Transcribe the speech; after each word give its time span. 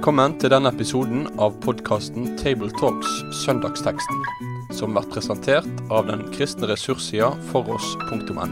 Velkommen 0.00 0.32
til 0.40 0.48
denne 0.48 0.70
episoden 0.72 1.26
av 1.44 1.58
podkasten 1.60 2.30
Tabletalks 2.40 3.18
Søndagsteksten, 3.42 4.22
som 4.72 4.94
blir 4.96 5.04
presentert 5.12 5.82
av 5.92 6.06
den 6.08 6.22
kristne 6.32 6.70
ressurssida 6.70 7.28
foross.no. 7.50 8.46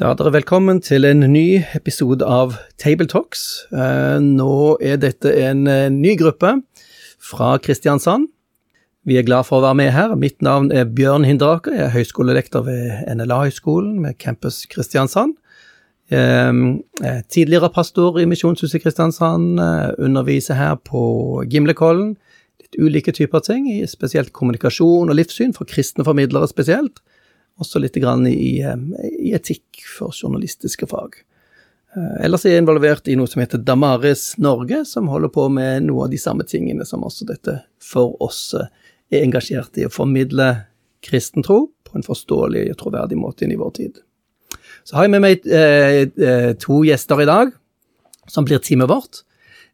Da 0.00 0.08
er 0.08 0.16
dere 0.16 0.32
velkommen 0.38 0.80
til 0.80 1.04
en 1.04 1.20
ny 1.34 1.60
episode 1.76 2.24
av 2.24 2.56
Tabletalks. 2.80 3.44
Eh, 3.76 4.16
Nå 4.24 4.56
er 4.80 4.96
dette 5.04 5.34
en 5.44 5.66
eh, 5.68 5.90
ny 5.92 6.16
gruppe 6.16 6.54
fra 7.20 7.58
Kristiansand. 7.60 8.30
Vi 9.04 9.20
er 9.20 9.28
glad 9.28 9.50
for 9.50 9.60
å 9.60 9.66
være 9.66 9.82
med 9.82 9.92
her. 9.92 10.16
Mitt 10.16 10.40
navn 10.40 10.72
er 10.72 10.88
Bjørn 10.88 11.28
Hinderaker. 11.28 11.76
Jeg 11.76 11.90
er 11.90 11.96
høyskolelektor 11.98 12.64
ved 12.64 13.04
NLA-høgskolen 13.20 14.00
med 14.00 14.16
campus 14.16 14.64
Kristiansand. 14.72 15.36
Eh, 16.10 16.52
Jeg 17.00 17.10
er 17.10 17.22
tidligere 17.30 17.70
pastor 17.72 18.18
i 18.20 18.26
Misjonshuset 18.26 18.82
Kristiansand, 18.82 19.60
eh, 19.60 19.94
underviser 19.98 20.54
her 20.54 20.76
på 20.76 21.44
Gimlekollen. 21.48 22.16
Litt 22.60 22.76
ulike 22.78 23.12
typer 23.12 23.40
ting, 23.40 23.86
spesielt 23.86 24.32
kommunikasjon 24.32 25.08
og 25.08 25.16
livssyn, 25.16 25.54
for 25.54 25.64
kristne 25.64 26.04
formidlere 26.04 26.48
spesielt. 26.50 27.00
Også 27.60 27.80
litt 27.80 27.94
grann 27.94 28.26
i, 28.26 28.60
eh, 28.60 28.76
i 29.20 29.32
etikk 29.32 29.84
for 29.98 30.10
journalistiske 30.10 30.86
fag. 30.88 31.22
Eh, 31.96 32.24
Ellers 32.24 32.44
er 32.44 32.50
jeg 32.50 32.62
involvert 32.62 33.08
i 33.08 33.16
noe 33.16 33.26
som 33.26 33.42
heter 33.42 33.64
Damaris 33.64 34.36
Norge, 34.38 34.84
som 34.86 35.08
holder 35.08 35.28
på 35.28 35.48
med 35.50 35.82
noe 35.84 36.04
av 36.04 36.10
de 36.10 36.18
samme 36.18 36.46
tingene 36.46 36.86
som 36.86 37.02
også 37.02 37.26
dette 37.26 37.62
for 37.78 38.16
oss 38.22 38.54
eh, 38.54 38.66
er 39.10 39.24
engasjert 39.24 39.76
i 39.78 39.86
å 39.86 39.90
formidle 39.90 40.66
kristen 41.02 41.42
tro 41.42 41.70
på 41.84 41.96
en 41.96 42.06
forståelig 42.06 42.70
og 42.70 42.78
troverdig 42.78 43.18
måte 43.18 43.42
inn 43.42 43.52
i 43.52 43.58
vår 43.58 43.74
tid. 43.74 43.98
Så 44.84 44.96
har 44.96 45.06
jeg 45.06 45.12
med 45.14 45.22
meg 45.24 45.46
eh, 45.46 46.06
eh, 46.08 46.52
to 46.60 46.80
gjester 46.86 47.20
i 47.22 47.28
dag, 47.28 47.52
som 48.30 48.46
blir 48.46 48.62
teamet 48.62 48.90
vårt. 48.90 49.22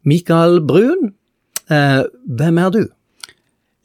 Mikael 0.06 0.60
Brun, 0.66 1.12
eh, 1.70 2.02
hvem 2.26 2.60
er 2.62 2.70
du? 2.74 2.82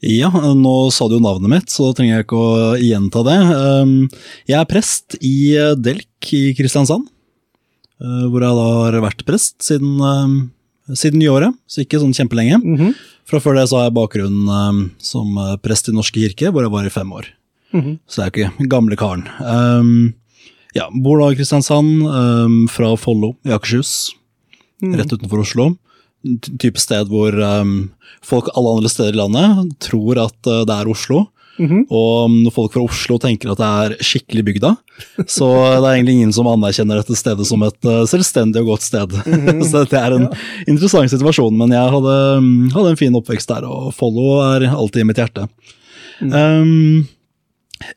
Ja, 0.02 0.30
nå 0.34 0.74
sa 0.90 1.06
du 1.06 1.14
jo 1.14 1.22
navnet 1.22 1.50
mitt, 1.52 1.70
så 1.70 1.88
da 1.88 1.98
trenger 2.00 2.16
jeg 2.16 2.26
ikke 2.26 2.38
å 2.42 2.54
gjenta 2.82 3.20
det. 3.28 3.36
Um, 3.54 3.92
Jeg 4.50 4.58
er 4.58 4.66
prest 4.66 5.14
i 5.22 5.54
Delk 5.78 6.32
i 6.34 6.40
Kristiansand, 6.58 7.06
hvor 8.02 8.42
jeg 8.42 8.56
da 8.58 8.64
har 8.80 8.96
vært 9.04 9.22
prest 9.28 9.60
siden, 9.62 10.00
um, 10.02 10.34
siden 10.90 11.22
nyåret, 11.22 11.54
så 11.70 11.84
ikke 11.84 12.00
sånn 12.02 12.16
kjempelenge. 12.18 12.58
Mhm. 12.58 12.96
Fra 13.30 13.38
før 13.38 13.54
det 13.60 13.68
så 13.70 13.78
har 13.78 13.86
jeg 13.86 13.94
bakgrunn 13.94 14.40
um, 14.50 14.80
som 14.98 15.38
prest 15.62 15.86
i 15.86 15.94
Norske 15.94 16.18
kirke, 16.18 16.50
hvor 16.50 16.66
jeg 16.66 16.74
var 16.74 16.88
i 16.88 16.90
fem 16.90 17.14
år. 17.14 17.30
Mhm. 17.70 18.00
Så 18.02 18.18
det 18.18 18.26
er 18.26 18.32
jo 18.32 18.50
ikke 18.50 18.68
gamle 18.74 18.98
karen. 18.98 19.22
Ja, 20.76 20.88
bor 21.04 21.20
da 21.20 21.30
i 21.32 21.36
Kristiansand, 21.36 22.02
um, 22.08 22.58
fra 22.72 22.94
Follo 22.96 23.34
i 23.44 23.52
Akershus, 23.52 24.12
rett 24.82 25.12
utenfor 25.12 25.42
Oslo. 25.44 25.66
Ty- 26.22 26.54
type 26.62 26.78
sted 26.80 27.10
hvor 27.10 27.34
um, 27.34 27.90
folk 28.22 28.48
alle 28.54 28.76
andre 28.76 28.88
steder 28.92 29.16
i 29.16 29.18
landet 29.20 29.72
tror 29.82 30.20
at 30.22 30.48
uh, 30.48 30.62
det 30.68 30.76
er 30.76 30.90
Oslo. 30.92 31.26
Mhm. 31.60 31.82
Og 31.92 32.30
um, 32.30 32.36
når 32.46 32.54
folk 32.56 32.72
fra 32.72 32.82
Oslo 32.86 33.18
tenker 33.20 33.50
at 33.52 33.60
det 33.60 33.66
er 33.68 33.94
skikkelig 34.06 34.44
bygda, 34.46 34.70
så 35.36 35.48
det 35.52 35.82
er 35.84 35.90
egentlig 35.98 36.14
ingen 36.20 36.32
som 36.32 36.48
anerkjenner 36.48 37.02
dette 37.02 37.18
stedet 37.18 37.44
som 37.46 37.60
et 37.66 37.88
uh, 37.90 38.06
selvstendig 38.08 38.62
og 38.64 38.72
godt 38.72 38.86
sted. 38.88 39.12
så 39.70 39.82
det 39.84 39.98
er 40.00 40.16
en 40.16 40.28
interessant 40.64 41.12
situasjon, 41.12 41.52
men 41.58 41.74
jeg 41.76 41.92
hadde, 41.98 42.16
hadde 42.78 42.94
en 42.94 43.02
fin 43.02 43.18
oppvekst 43.20 43.52
der, 43.52 43.68
og 43.68 43.92
Follo 43.98 44.38
er 44.46 44.70
alltid 44.72 45.04
i 45.04 45.08
mitt 45.10 45.20
hjerte. 45.20 45.44
Um, 46.22 47.02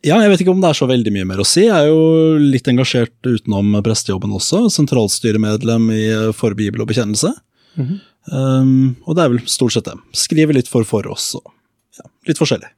ja, 0.06 0.18
jeg 0.22 0.32
vet 0.32 0.44
ikke 0.44 0.54
om 0.54 0.64
det 0.64 0.72
er 0.72 0.80
så 0.80 0.88
veldig 0.90 1.14
mye 1.16 1.28
mer 1.30 1.42
å 1.44 1.48
si. 1.48 1.66
Jeg 1.68 1.76
er 1.76 1.90
jo 1.92 2.38
litt 2.42 2.68
engasjert 2.72 3.16
utenom 3.28 3.78
prestejobben 3.86 4.34
også. 4.36 4.66
Sentralstyremedlem 4.74 5.90
i 5.96 6.04
uh, 6.14 6.32
For 6.36 6.58
bibel 6.58 6.86
og 6.86 6.92
bekjennelse. 6.92 7.34
Mhm. 7.76 7.96
um, 8.32 8.96
og 9.04 9.18
det 9.18 9.24
er 9.24 9.32
vel 9.34 9.46
stort 9.52 9.76
sett 9.76 9.90
det. 9.90 9.98
Skriver 10.16 10.56
litt 10.56 10.72
for 10.72 10.88
for 10.88 11.08
oss, 11.12 11.34
og 11.36 11.52
ja, 12.00 12.08
litt 12.30 12.40
forskjellig. 12.40 12.72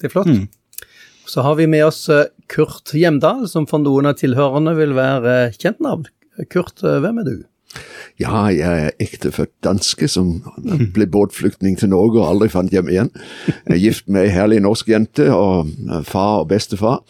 Det 0.00 0.08
er 0.08 0.12
flott. 0.12 0.30
Mm. 0.30 0.46
Så 1.26 1.42
har 1.42 1.54
vi 1.58 1.66
med 1.66 1.86
oss 1.86 2.08
eh, 2.08 2.28
Kurt 2.46 2.92
Hjemdal, 2.94 3.48
som 3.50 3.66
for 3.66 3.82
noen 3.82 4.06
av 4.06 4.18
tilhørerne 4.20 4.76
vil 4.78 4.94
være 4.96 5.34
eh, 5.46 5.56
kjent 5.58 5.80
navn. 5.82 6.06
Kurt, 6.52 6.84
eh, 6.86 7.00
hvem 7.02 7.22
er 7.22 7.26
du? 7.26 7.36
Ja, 8.20 8.46
jeg 8.48 8.84
er 8.86 8.90
ektefødt 9.00 9.52
danske 9.64 10.08
som 10.08 10.38
ble 10.94 11.04
båtflyktning 11.12 11.76
til 11.76 11.90
Norge 11.92 12.22
og 12.22 12.30
aldri 12.30 12.48
fant 12.48 12.72
hjem 12.72 12.88
igjen. 12.88 13.10
Jeg 13.46 13.74
er 13.74 13.82
gift 13.82 14.08
med 14.08 14.24
ei 14.24 14.32
herlig 14.32 14.62
norsk 14.64 14.88
jente 14.88 15.26
og 15.34 15.68
far 16.08 16.40
og 16.40 16.48
bestefar. 16.48 17.02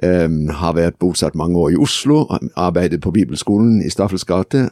Um, 0.00 0.48
har 0.48 0.76
vært 0.78 0.96
bosatt 1.02 1.36
mange 1.36 1.60
år 1.60 1.74
i 1.74 1.80
Oslo, 1.80 2.24
arbeidet 2.56 3.02
på 3.04 3.12
bibelskolen 3.12 3.82
i 3.84 3.92
Staffels 3.92 4.24
gate. 4.24 4.70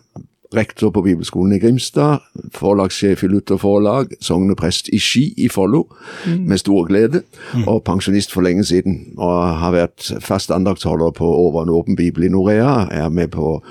Rektor 0.56 0.90
på 0.90 1.02
bibelskolen 1.02 1.52
i 1.56 1.58
Grimstad, 1.58 2.18
forlagssjef 2.54 3.22
i 3.24 3.26
Luther 3.26 3.56
Forlag, 3.56 4.06
sogneprest 4.20 4.88
i 4.92 4.98
Ski 5.00 5.34
i 5.36 5.48
Follo, 5.48 5.86
med 6.26 6.58
stor 6.58 6.84
glede, 6.84 7.22
og 7.66 7.84
pensjonist 7.84 8.32
for 8.32 8.44
lenge 8.44 8.64
siden. 8.64 8.98
Og 9.16 9.58
har 9.62 9.72
vært 9.72 10.10
fast 10.20 10.50
andaktsholder 10.50 11.10
på 11.16 11.24
Over 11.24 11.62
en 11.62 11.72
åpen 11.72 11.96
bibel 11.96 12.24
i 12.24 12.28
Norea. 12.28 12.88
Er 12.90 13.08
med 13.08 13.28
på 13.32 13.62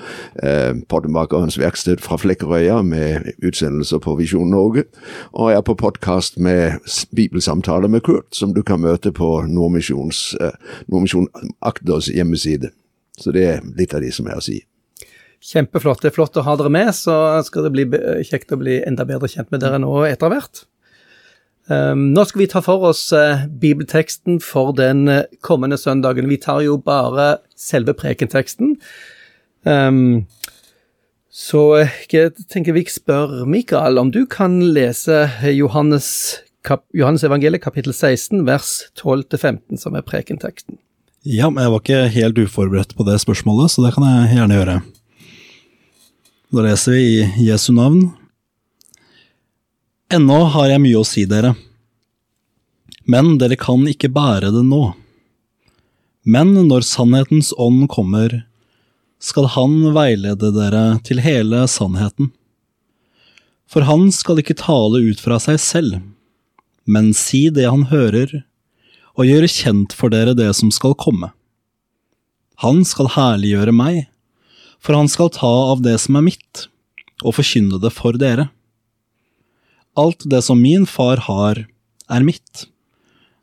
eh, 0.42 0.74
Pottemakerens 0.88 1.58
verksted 1.58 2.02
fra 2.02 2.16
Flekkerøya 2.16 2.82
med 2.82 3.30
utsendelser 3.42 3.98
på 3.98 4.16
Visjon 4.18 4.50
Norge. 4.50 4.84
Og 5.32 5.52
er 5.52 5.60
på 5.60 5.74
podkast 5.74 6.38
med 6.38 6.82
bibelsamtaler 7.16 7.88
med 7.88 8.02
Kurt, 8.02 8.34
som 8.34 8.54
du 8.54 8.62
kan 8.62 8.80
møte 8.80 9.12
på 9.12 9.38
eh, 9.42 9.48
Nordmisjon 9.48 11.28
Akters 11.62 12.10
hjemmeside. 12.10 12.74
Så 13.18 13.30
det 13.30 13.46
er 13.46 13.64
litt 13.76 13.94
av 13.94 14.02
de 14.02 14.10
som 14.12 14.26
er 14.26 14.40
å 14.40 14.44
si. 14.44 14.62
Kjempeflott. 15.42 16.02
Det 16.02 16.12
er 16.12 16.14
flott 16.14 16.36
å 16.38 16.44
ha 16.46 16.54
dere 16.58 16.70
med, 16.70 16.92
så 16.94 17.14
skal 17.46 17.66
det 17.66 17.72
bli 17.74 17.86
kjekt 18.28 18.54
å 18.54 18.60
bli 18.60 18.78
enda 18.86 19.06
bedre 19.08 19.30
kjent 19.30 19.50
med 19.50 19.64
dere 19.64 19.80
nå 19.82 19.96
etter 20.06 20.30
hvert. 20.30 20.64
Um, 21.70 22.08
nå 22.10 22.24
skal 22.26 22.42
vi 22.42 22.50
ta 22.50 22.58
for 22.64 22.82
oss 22.88 23.04
eh, 23.14 23.44
bibelteksten 23.46 24.40
for 24.42 24.72
den 24.74 25.06
eh, 25.08 25.28
kommende 25.46 25.78
søndagen. 25.78 26.26
Vi 26.30 26.40
tar 26.42 26.64
jo 26.64 26.74
bare 26.82 27.36
selve 27.54 27.94
prekenteksten. 27.94 28.74
Um, 29.62 30.24
så 31.30 31.62
eh, 31.78 31.92
jeg 32.10 32.34
tenker 32.50 32.74
vi 32.74 32.82
spør 32.90 33.44
Mikael 33.46 34.00
om 34.02 34.10
du 34.10 34.24
kan 34.26 34.58
lese 34.74 35.28
Johannes, 35.54 36.08
Johannes 36.98 37.26
evangeliet 37.30 37.62
kapittel 37.62 37.94
16 37.94 38.42
vers 38.48 38.80
12-15, 38.98 39.78
som 39.84 39.94
er 39.94 40.06
prekenteksten. 40.06 40.80
Ja, 41.22 41.46
men 41.46 41.62
jeg 41.62 41.70
var 41.70 41.84
ikke 41.84 42.02
helt 42.10 42.42
uforberedt 42.42 42.96
på 42.98 43.06
det 43.06 43.20
spørsmålet, 43.22 43.70
så 43.70 43.86
det 43.86 43.94
kan 43.94 44.08
jeg 44.08 44.34
gjerne 44.34 44.58
gjøre. 44.58 44.76
Da 46.52 46.60
leser 46.60 46.92
vi 46.92 47.04
i 47.22 47.46
Jesu 47.46 47.72
navn. 47.72 48.10
Ennå 50.12 50.42
har 50.52 50.66
jeg 50.68 50.82
mye 50.84 50.98
å 51.00 51.06
si 51.08 51.22
dere, 51.24 51.54
men 53.08 53.38
dere 53.40 53.56
kan 53.56 53.86
ikke 53.88 54.10
bære 54.12 54.50
det 54.52 54.60
nå. 54.68 54.82
Men 56.28 56.52
når 56.68 56.84
sannhetens 56.84 57.54
ånd 57.56 57.86
kommer, 57.94 58.42
skal 59.16 59.48
han 59.56 59.78
veilede 59.96 60.52
dere 60.52 60.84
til 61.08 61.24
hele 61.24 61.64
sannheten. 61.72 62.28
For 63.64 63.88
han 63.88 64.10
skal 64.12 64.44
ikke 64.44 64.60
tale 64.60 65.00
ut 65.08 65.24
fra 65.24 65.40
seg 65.40 65.56
selv, 65.56 65.98
men 66.84 67.14
si 67.16 67.46
det 67.48 67.64
han 67.64 67.88
hører, 67.88 68.42
og 69.16 69.24
gjøre 69.24 69.48
kjent 69.48 69.96
for 69.96 70.12
dere 70.12 70.36
det 70.36 70.52
som 70.60 70.68
skal 70.68 70.92
komme. 71.00 71.32
Han 72.60 72.84
skal 72.84 73.14
herliggjøre 73.16 73.72
meg, 73.72 74.11
for 74.82 74.98
han 74.98 75.10
skal 75.10 75.30
ta 75.30 75.50
av 75.72 75.82
det 75.84 75.94
som 76.02 76.18
er 76.18 76.26
mitt, 76.26 76.66
og 77.22 77.36
forkynne 77.38 77.78
det 77.82 77.92
for 77.94 78.18
dere. 78.18 78.48
Alt 79.98 80.24
det 80.26 80.42
som 80.42 80.60
min 80.62 80.86
far 80.88 81.22
har, 81.28 81.64
er 82.10 82.26
mitt. 82.26 82.66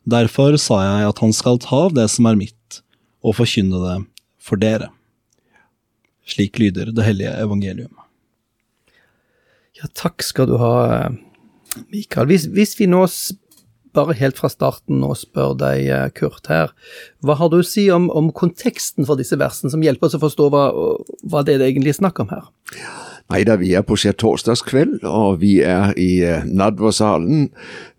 Derfor 0.09 0.57
sa 0.59 0.81
jeg 0.83 1.09
at 1.13 1.21
han 1.23 1.33
skal 1.35 1.61
ta 1.63 1.85
av 1.87 1.95
det 1.95 2.09
som 2.11 2.27
er 2.29 2.39
mitt, 2.39 2.81
og 3.23 3.37
forkynne 3.39 3.79
det 3.85 3.97
for 4.43 4.59
dere. 4.59 4.91
Slik 6.29 6.59
lyder 6.61 6.91
det 6.93 7.05
hellige 7.07 7.33
evangelium. 7.41 7.93
Ja, 9.79 9.87
takk 9.95 10.25
skal 10.25 10.49
du 10.49 10.57
ha, 10.59 10.73
eh, 10.93 11.83
Mikael. 11.93 12.27
Hvis, 12.27 12.49
hvis 12.51 12.75
vi 12.79 12.89
nå 12.89 13.05
bare 13.97 14.15
helt 14.19 14.39
fra 14.39 14.49
starten 14.51 15.01
nå 15.01 15.13
spør 15.17 15.55
deg, 15.59 15.85
eh, 15.89 16.07
Kurt, 16.15 16.49
her, 16.51 16.73
hva 17.25 17.37
har 17.39 17.51
du 17.51 17.59
å 17.59 17.65
si 17.65 17.87
om, 17.93 18.09
om 18.13 18.31
konteksten 18.35 19.07
for 19.09 19.19
disse 19.19 19.37
versene, 19.39 19.73
som 19.73 19.83
hjelper 19.83 20.09
oss 20.09 20.17
å 20.17 20.23
forstå 20.23 20.49
hva, 20.53 20.65
hva 21.29 21.45
det 21.45 21.57
er 21.57 21.63
det 21.63 21.71
egentlig 21.73 21.95
er 21.95 22.01
snakk 22.01 22.21
om 22.23 22.33
her? 22.33 22.49
Nei 23.29 23.43
da, 23.45 23.59
vi 23.61 23.75
er 23.77 23.83
på 23.85 23.93
skjærtorsdagskveld, 23.93 25.03
og 25.05 25.41
vi 25.43 25.59
er 25.61 25.91
i 26.01 26.23
eh, 26.25 26.45
nadversalen. 26.49 27.51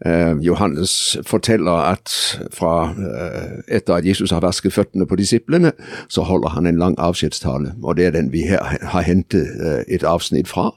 Eh, 0.06 0.34
Johannes 0.42 1.18
forteller 1.22 1.86
at 1.92 2.10
fra 2.50 2.90
eh, 2.90 3.76
etter 3.76 3.94
at 3.94 4.06
Jesus 4.06 4.34
har 4.34 4.42
vasket 4.42 4.74
føttene 4.74 5.06
på 5.06 5.16
disiplene, 5.20 5.70
så 6.08 6.26
holder 6.26 6.48
han 6.48 6.66
en 6.66 6.82
lang 6.82 6.98
avskjedstale, 6.98 7.76
og 7.82 7.96
det 7.96 8.06
er 8.06 8.10
den 8.18 8.32
vi 8.32 8.42
her 8.50 8.82
har 8.82 9.06
hentet 9.06 9.54
eh, 9.62 9.94
et 9.94 10.02
avsnitt 10.02 10.50
fra, 10.50 10.72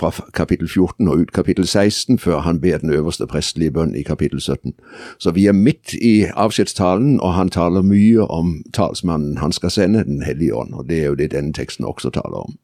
fra 0.00 0.12
kapittel 0.34 0.68
14 0.68 1.08
og 1.08 1.24
ut 1.24 1.32
kapittel 1.32 1.66
16, 1.66 2.18
før 2.18 2.44
han 2.44 2.60
ber 2.60 2.84
den 2.84 2.92
øverste 2.92 3.26
prestelige 3.26 3.72
bønn 3.72 3.96
i 3.96 4.02
kapittel 4.02 4.40
17. 4.40 4.74
Så 5.18 5.30
vi 5.30 5.46
er 5.46 5.56
midt 5.56 5.94
i 5.94 6.26
avskjedstalen, 6.36 7.20
og 7.20 7.34
han 7.34 7.48
taler 7.48 7.82
mye 7.82 8.28
om 8.28 8.58
talsmannen 8.74 9.38
han 9.38 9.52
skal 9.52 9.70
sende, 9.70 10.04
Den 10.04 10.22
hellige 10.22 10.54
ånd, 10.54 10.74
og 10.74 10.88
det 10.88 11.00
er 11.00 11.06
jo 11.06 11.14
det 11.14 11.32
denne 11.32 11.52
teksten 11.52 11.84
også 11.84 12.10
taler 12.10 12.36
om. 12.44 12.58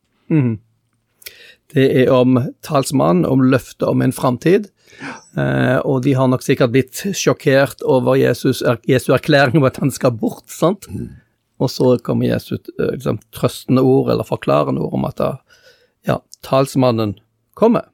Det 1.70 1.86
er 2.02 2.12
om 2.12 2.38
talsmannen, 2.66 3.26
om 3.28 3.44
løftet 3.52 3.86
om 3.86 4.02
en 4.02 4.14
framtid. 4.14 4.70
Eh, 5.38 5.78
og 5.86 6.02
de 6.04 6.14
har 6.18 6.28
nok 6.30 6.42
sikkert 6.42 6.72
blitt 6.74 7.02
sjokkert 7.16 7.84
over 7.86 8.18
Jesus, 8.18 8.62
er, 8.66 8.80
Jesu 8.90 9.12
erklæring 9.14 9.60
om 9.60 9.68
at 9.68 9.78
han 9.82 9.92
skal 9.94 10.16
bort. 10.18 10.48
sant? 10.50 10.88
Og 11.60 11.70
så 11.70 11.94
kommer 12.02 12.30
Jesus 12.32 12.58
eh, 12.78 12.94
liksom, 12.96 13.20
trøstende 13.36 13.84
ord, 13.86 14.10
eller 14.10 14.26
forklarende 14.26 14.82
ord, 14.82 14.98
om 14.98 15.06
at 15.08 15.20
da, 15.20 15.30
ja, 16.08 16.18
talsmannen 16.46 17.18
kommer. 17.54 17.86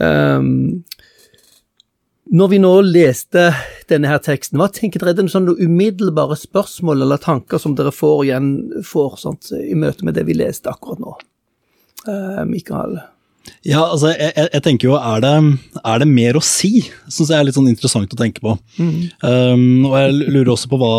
Um, 0.00 0.84
når 2.30 2.48
vi 2.52 2.58
nå 2.62 2.70
leste 2.86 3.48
denne 3.90 4.08
her 4.08 4.20
teksten, 4.22 4.60
hva 4.60 4.68
tenker 4.72 5.02
dere? 5.02 5.12
Er 5.12 5.18
det 5.18 5.24
noen 5.26 5.32
sånne 5.34 5.56
umiddelbare 5.58 6.38
spørsmål 6.38 7.02
eller 7.02 7.20
tanker 7.20 7.58
som 7.60 7.74
dere 7.76 7.92
får 7.92 8.22
igjen 8.28 8.52
får 8.86 9.18
sånt, 9.18 9.50
i 9.50 9.74
møte 9.74 10.06
med 10.06 10.14
det 10.16 10.28
vi 10.28 10.38
leste 10.38 10.70
akkurat 10.70 11.02
nå? 11.02 11.16
Uh, 12.08 12.44
Mikael? 12.48 13.00
Ja, 13.66 13.82
altså, 13.90 14.10
jeg, 14.14 14.32
jeg, 14.36 14.62
tenker 14.64 14.88
jo, 14.88 14.94
er 14.96 15.20
det, 15.24 15.32
er 15.80 16.00
det 16.00 16.06
mer 16.08 16.36
å 16.38 16.42
si? 16.44 16.84
Syns 17.12 17.30
jeg 17.32 17.36
er 17.36 17.44
litt 17.44 17.56
sånn 17.56 17.68
interessant 17.68 18.12
å 18.12 18.18
tenke 18.18 18.40
på. 18.44 18.54
Mm. 18.80 18.92
Um, 19.24 19.62
og 19.88 19.96
jeg 19.98 20.30
lurer 20.32 20.52
også 20.54 20.70
på 20.70 20.78
hva 20.80 20.92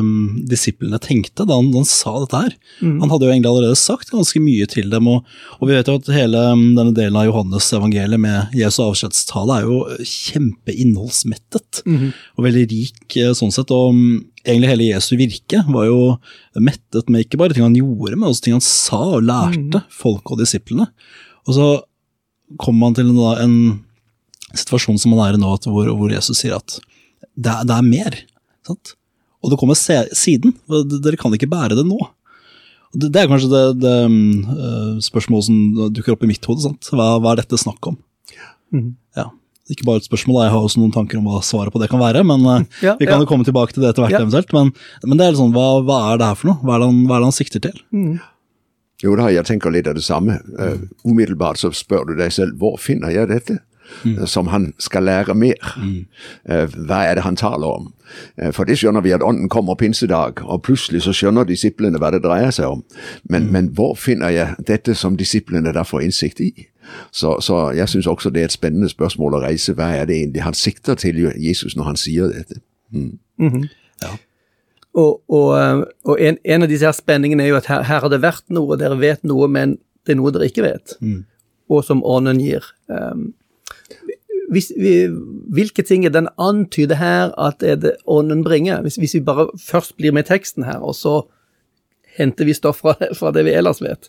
um, 0.00 0.10
disiplene 0.48 1.00
tenkte 1.02 1.46
da 1.48 1.56
han, 1.56 1.70
da 1.72 1.80
han 1.80 1.88
sa 1.88 2.14
dette 2.22 2.42
her. 2.46 2.56
Mm. 2.80 2.98
Han 3.04 3.12
hadde 3.12 3.28
jo 3.28 3.32
egentlig 3.32 3.52
allerede 3.52 3.80
sagt 3.80 4.12
ganske 4.12 4.42
mye 4.44 4.68
til 4.72 4.92
dem, 4.92 5.08
og, 5.12 5.36
og 5.56 5.70
vi 5.70 5.76
vet 5.76 5.88
jo 5.88 5.96
at 6.00 6.12
hele 6.16 6.44
um, 6.52 6.66
denne 6.76 6.96
delen 6.96 7.16
av 7.20 7.28
Johannes 7.30 7.70
evangeliet 7.78 8.24
med 8.24 8.56
Jesu 8.56 8.82
avskjedstale 8.84 9.60
er 9.60 9.68
jo 9.68 9.82
kjempeinnholdsmettet, 10.12 11.84
mm. 11.88 12.08
og 12.36 12.48
veldig 12.48 12.66
rik 12.72 13.20
eh, 13.22 13.32
sånn 13.36 13.54
sett. 13.54 13.72
og 13.72 13.96
um, 13.96 14.18
egentlig 14.46 14.70
hele 14.70 14.88
Jesu 14.88 15.16
virke 15.18 15.62
var 15.68 15.88
jo 15.88 16.00
mettet 16.62 17.10
med 17.12 17.26
ikke 17.26 17.40
bare 17.40 17.56
ting 17.56 17.66
han 17.66 17.76
gjorde, 17.76 18.16
men 18.16 18.30
også 18.30 18.46
ting 18.46 18.56
han 18.56 18.64
sa 18.64 19.00
og 19.18 19.26
lærte 19.26 19.82
mm. 19.82 19.90
folk 19.92 20.32
og 20.32 20.40
disiplene. 20.40 20.88
Og 21.46 21.58
så 21.58 21.68
kommer 22.62 22.86
man 22.86 22.96
til 22.96 23.10
en, 23.10 23.18
en 23.42 24.56
situasjon 24.56 25.00
som 25.02 25.14
man 25.14 25.24
er 25.26 25.38
i 25.38 25.42
nå, 25.42 25.52
hvor, 25.66 25.90
hvor 25.98 26.12
Jesus 26.12 26.40
sier 26.42 26.56
at 26.58 26.78
det 27.36 27.52
er, 27.52 27.66
det 27.68 27.74
er 27.76 27.86
mer. 27.86 28.20
Sant? 28.66 28.94
Og 29.44 29.52
det 29.52 29.58
kommer 29.60 29.78
siden. 29.78 30.54
Dere 30.66 31.18
kan 31.20 31.34
ikke 31.36 31.50
bære 31.50 31.78
det 31.78 31.86
nå. 31.86 31.98
Det, 32.96 33.10
det 33.12 33.22
er 33.22 33.30
kanskje 33.30 33.50
det, 33.52 33.64
det 33.82 33.94
uh, 34.08 34.96
spørsmålet 35.04 35.48
som 35.48 35.90
dukker 35.94 36.14
opp 36.14 36.24
i 36.24 36.30
mitt 36.30 36.46
hode. 36.48 36.72
Hva, 36.90 37.16
hva, 37.20 37.34
er 37.34 37.42
dette 37.42 37.60
snakk 37.60 37.90
om? 37.92 37.98
Mm. 38.74 38.94
Ikke 39.72 39.86
bare 39.86 39.98
et 39.98 40.06
spørsmål, 40.06 40.44
jeg 40.44 40.54
har 40.54 40.62
også 40.62 40.78
noen 40.78 40.94
tanker 40.94 41.18
om 41.18 41.26
hva 41.26 41.40
svaret 41.42 41.74
på 41.74 41.80
det 41.82 41.88
kan 41.90 42.02
være. 42.02 42.22
men 42.26 42.44
uh, 42.46 42.62
ja, 42.84 42.94
Vi 43.00 43.08
kan 43.08 43.18
ja. 43.18 43.24
jo 43.24 43.30
komme 43.30 43.46
tilbake 43.46 43.74
til 43.74 43.82
det 43.82 43.90
etter 43.90 44.04
hvert, 44.04 44.14
ja. 44.14 44.22
eventuelt. 44.22 44.52
Men, 44.54 44.70
men, 45.02 45.18
det 45.18 45.26
er 45.26 45.38
sånn, 45.40 45.54
hva, 45.56 45.82
hva, 45.82 46.00
er 46.12 46.20
det 46.22 46.30
her 46.30 46.38
for 46.38 46.52
noe? 46.52 46.60
Hva 46.62 46.76
er 46.76 46.84
det 46.84 46.90
han, 46.92 47.00
er 47.08 47.16
det 47.16 47.30
han 47.30 47.38
sikter 47.40 47.64
til? 47.66 47.80
Mm. 47.90 48.12
Jo 49.02 49.16
da, 49.18 49.26
jeg 49.34 49.44
tenker 49.48 49.74
litt 49.74 49.88
av 49.90 49.98
det 49.98 50.04
samme. 50.06 50.38
Uh, 50.54 50.86
umiddelbart 51.04 51.58
så 51.60 51.72
spør 51.74 52.06
du 52.12 52.14
deg 52.20 52.30
selv 52.32 52.54
hvor 52.62 52.78
finner 52.80 53.10
jeg 53.14 53.32
dette? 53.32 53.58
Mm. 54.02 54.26
Som 54.26 54.48
han 54.50 54.72
skal 54.82 55.06
lære 55.06 55.34
mer. 55.38 55.74
Mm. 55.78 56.06
Uh, 56.46 56.78
hva 56.86 57.02
er 57.06 57.18
det 57.18 57.26
han 57.26 57.38
taler 57.38 57.66
om? 57.66 57.90
Uh, 58.38 58.52
for 58.54 58.66
det 58.66 58.78
skjønner 58.78 59.02
vi 59.02 59.14
at 59.14 59.26
Ånden 59.26 59.50
kommer 59.50 59.74
pinsedag, 59.78 60.42
og 60.46 60.62
plutselig 60.66 61.04
så 61.04 61.14
skjønner 61.14 61.46
disiplene 61.46 61.98
hva 62.02 62.10
det 62.14 62.22
dreier 62.24 62.54
seg 62.54 62.78
om. 62.78 62.86
Men, 63.26 63.48
mm. 63.48 63.52
men 63.52 63.74
hvor 63.74 63.98
finner 63.98 64.34
jeg 64.34 64.56
dette 64.70 64.94
som 64.94 65.18
disiplene 65.18 65.74
da 65.74 65.82
får 65.86 66.06
innsikt 66.06 66.42
i? 66.46 66.52
Så, 67.10 67.40
så 67.40 67.70
jeg 67.76 67.88
syns 67.88 68.06
også 68.06 68.30
det 68.30 68.40
er 68.40 68.50
et 68.50 68.54
spennende 68.54 68.88
spørsmål 68.88 69.38
å 69.38 69.42
reise. 69.46 69.74
Hva 69.76 69.90
er 69.96 70.06
det 70.08 70.20
egentlig 70.20 70.44
han 70.44 70.54
sikter 70.54 70.94
til 70.94 71.18
Jesus 71.36 71.76
når 71.76 71.92
han 71.92 71.96
sier 72.00 72.32
dette? 72.32 72.60
Mm. 72.90 73.18
-hmm. 73.38 73.66
Ja. 74.02 74.16
Og, 74.96 75.22
og, 75.28 75.48
eh, 75.60 75.82
og 76.04 76.20
en, 76.20 76.38
en, 76.44 76.62
av 76.62 76.68
disse 76.68 76.86
her 76.86 76.96
spenningene 76.96 77.44
er 77.44 77.48
jo 77.52 77.56
at 77.56 77.66
her, 77.66 77.82
her, 77.82 78.00
har 78.00 78.12
det 78.12 78.22
vært 78.22 78.46
noe, 78.48 78.78
dere 78.80 78.96
vet 79.00 79.24
noe, 79.24 79.48
men 79.48 79.78
det 80.06 80.14
er 80.14 80.20
noe 80.20 80.32
dere 80.32 80.48
ikke 80.48 80.64
vet, 80.64 80.96
mm. 81.00 81.24
og 81.68 81.84
som 81.84 82.04
ånden 82.04 82.40
gir. 82.40 82.64
Um, 82.88 83.34
hvis 84.50 84.70
vi, 84.78 85.08
hvilke 85.52 85.82
ting 85.82 86.06
er 86.06 86.14
den 86.14 86.28
antyder 86.38 87.00
her 87.00 87.32
at 87.40 87.64
er 87.66 87.76
det 87.82 87.96
ånden 88.06 88.44
bringer? 88.46 88.80
Hvis, 88.86 88.96
hvis, 88.96 89.14
vi 89.18 89.24
bare 89.26 89.48
først 89.60 89.96
blir 89.96 90.14
med 90.14 90.30
teksten 90.30 90.64
her, 90.64 90.78
og 90.78 90.94
så 90.94 91.20
henter 92.16 92.48
vi 92.48 92.54
stoff 92.56 92.80
fra, 92.80 92.94
fra 93.18 93.32
det 93.34 93.44
vi 93.44 93.56
ellers 93.58 93.82
vet. 93.84 94.08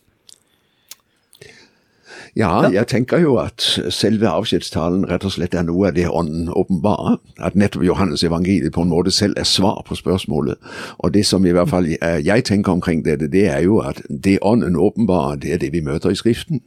Ja, 2.37 2.69
jeg 2.69 2.87
tenker 2.87 3.17
jo 3.17 3.37
at 3.41 3.63
selve 3.89 4.29
avskjedstalen 4.29 5.07
rett 5.09 5.25
og 5.25 5.33
slett 5.33 5.55
er 5.57 5.65
noe 5.65 5.89
av 5.89 5.95
det 5.97 6.05
ånden 6.05 6.51
åpenbarer. 6.53 7.17
At 7.41 7.57
nettopp 7.57 7.85
Johannes 7.87 8.23
evangeliet 8.23 8.75
på 8.75 8.85
en 8.85 8.91
måte 8.93 9.11
selv 9.11 9.39
er 9.41 9.47
svar 9.49 9.81
på 9.87 9.97
spørsmålet. 9.97 10.61
Og 11.01 11.13
det 11.13 11.25
som 11.25 11.45
i 11.45 11.55
hvert 11.55 11.71
fall 11.73 11.89
jeg 11.89 12.45
tenker 12.45 12.77
omkring 12.77 13.01
dette, 13.05 13.31
det 13.31 13.47
er 13.49 13.65
jo 13.65 13.79
at 13.81 14.03
det 14.09 14.37
ånden 14.41 14.77
åpenbarer, 14.77 15.41
det 15.41 15.53
er 15.53 15.63
det 15.65 15.73
vi 15.73 15.81
møter 15.81 16.13
i 16.13 16.19
Skriften. 16.19 16.61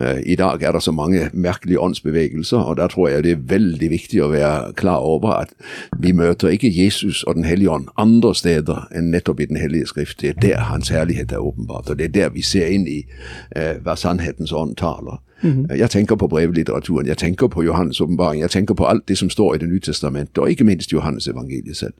Eh, 0.00 0.22
I 0.32 0.36
dag 0.36 0.62
er 0.62 0.72
det 0.72 0.82
så 0.82 0.92
mange 0.92 1.30
merkelige 1.32 1.80
åndsbevegelser, 1.80 2.58
og 2.58 2.76
da 2.76 2.86
tror 2.86 3.08
jeg 3.08 3.24
det 3.24 3.32
er 3.32 3.44
veldig 3.48 3.90
viktig 3.90 4.22
å 4.22 4.30
være 4.32 4.72
klar 4.72 5.04
over 5.04 5.32
at 5.40 5.54
vi 5.98 6.12
møter 6.12 6.48
ikke 6.48 6.72
Jesus 6.72 7.22
og 7.24 7.34
Den 7.34 7.44
hellige 7.44 7.70
ånd 7.70 7.88
andre 7.98 8.34
steder 8.34 8.88
enn 8.94 9.10
nettopp 9.10 9.40
i 9.40 9.46
Den 9.46 9.56
hellige 9.56 9.86
skrift. 9.86 10.20
Det 10.20 10.28
er 10.28 10.40
der 10.40 10.66
Hans 10.70 10.88
herlighet 10.88 11.32
er 11.32 11.44
åpenbart, 11.44 11.90
og 11.90 11.98
det 11.98 12.04
er 12.04 12.16
der 12.20 12.34
vi 12.34 12.42
ser 12.42 12.66
inn 12.66 12.86
i 12.86 13.04
eh, 13.56 13.76
hva 13.82 13.96
sannhetens 13.96 14.52
ånd 14.52 14.76
taler. 14.76 15.20
Mm 15.42 15.66
-hmm. 15.66 15.76
Jeg 15.76 15.90
tenker 15.90 16.16
på 16.16 16.26
brevlitteraturen, 16.26 17.06
jeg 17.06 17.18
tenker 17.18 17.46
på 17.46 17.62
Johannes' 17.62 18.02
åpenbaring, 18.02 18.40
jeg 18.40 18.50
tenker 18.50 18.74
på 18.74 18.84
alt 18.84 19.08
det 19.08 19.18
som 19.18 19.30
står 19.30 19.54
i 19.54 19.58
Det 19.58 19.68
nye 19.68 19.80
testamentet, 19.80 20.38
og 20.38 20.50
ikke 20.50 20.64
minst 20.64 20.92
Johannes 20.92 21.28
evangeliet 21.28 21.76
selv. 21.76 21.94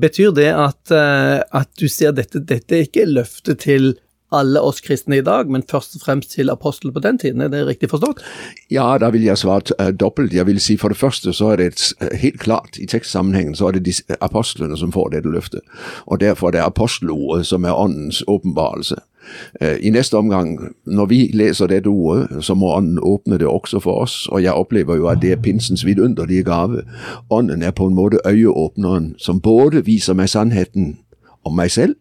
Betyr 0.00 0.30
det 0.30 0.50
at, 0.50 0.90
uh, 0.90 1.60
at 1.60 1.68
du 1.80 1.88
ser 1.88 2.10
dette, 2.10 2.40
dette 2.40 2.76
er 2.76 2.80
ikke 2.80 3.04
løftet 3.04 3.58
til 3.58 3.94
alle 4.32 4.60
oss 4.60 4.80
kristne 4.80 5.18
i 5.18 5.24
dag, 5.24 5.50
men 5.50 5.64
først 5.70 5.96
og 5.96 6.04
fremst 6.04 6.32
til 6.36 6.50
apostlene 6.50 6.94
på 6.94 7.00
den 7.00 7.18
tiden. 7.18 7.40
Er 7.40 7.48
det 7.48 7.66
riktig 7.66 7.90
forstått? 7.90 8.22
Ja, 8.70 8.98
da 8.98 9.10
vil 9.10 9.24
jeg 9.26 9.38
svare 9.38 9.76
uh, 9.80 9.92
dobbelt. 9.92 10.34
Jeg 10.34 10.46
vil 10.46 10.60
si 10.60 10.76
For 10.76 10.88
det 10.88 10.98
første 10.98 11.32
så 11.32 11.52
er 11.52 11.56
det 11.56 11.94
uh, 12.02 12.08
helt 12.16 12.40
klart 12.40 12.78
i 12.80 12.86
tekstsammenhengen 12.86 13.54
så 13.54 13.68
er 13.68 13.78
det 13.78 13.84
de, 13.86 13.94
uh, 14.10 14.16
apostlene 14.20 14.76
som 14.76 14.92
får 14.92 15.14
dette 15.16 15.28
løftet. 15.28 15.60
Og 16.06 16.20
Derfor 16.20 16.48
er 16.48 16.52
det 16.52 16.66
apostelordet 16.66 17.46
som 17.46 17.64
er 17.64 17.74
åndens 17.74 18.24
åpenbarelse. 18.26 18.96
I 19.80 19.90
neste 19.90 20.16
omgang, 20.18 20.74
når 20.86 21.06
vi 21.06 21.30
leser 21.34 21.66
dette 21.70 21.86
ordet, 21.86 22.44
så 22.44 22.54
må 22.58 22.72
Ånden 22.74 22.98
åpne 22.98 23.38
det 23.38 23.46
også 23.46 23.78
for 23.80 24.02
oss. 24.02 24.26
Og 24.28 24.42
jeg 24.42 24.52
opplever 24.52 24.96
jo 24.96 25.06
at 25.06 25.22
det 25.22 25.32
er 25.32 25.42
pinsens 25.42 25.86
vidunderlige 25.86 26.42
gave. 26.42 26.82
Ånden 27.30 27.62
er 27.62 27.70
på 27.70 27.86
en 27.86 27.94
måte 27.94 28.18
øyeåpneren 28.26 29.14
som 29.18 29.40
både 29.40 29.84
viser 29.86 30.14
meg 30.18 30.28
sannheten 30.28 30.98
om 31.44 31.54
meg 31.56 31.70
selv, 31.70 31.94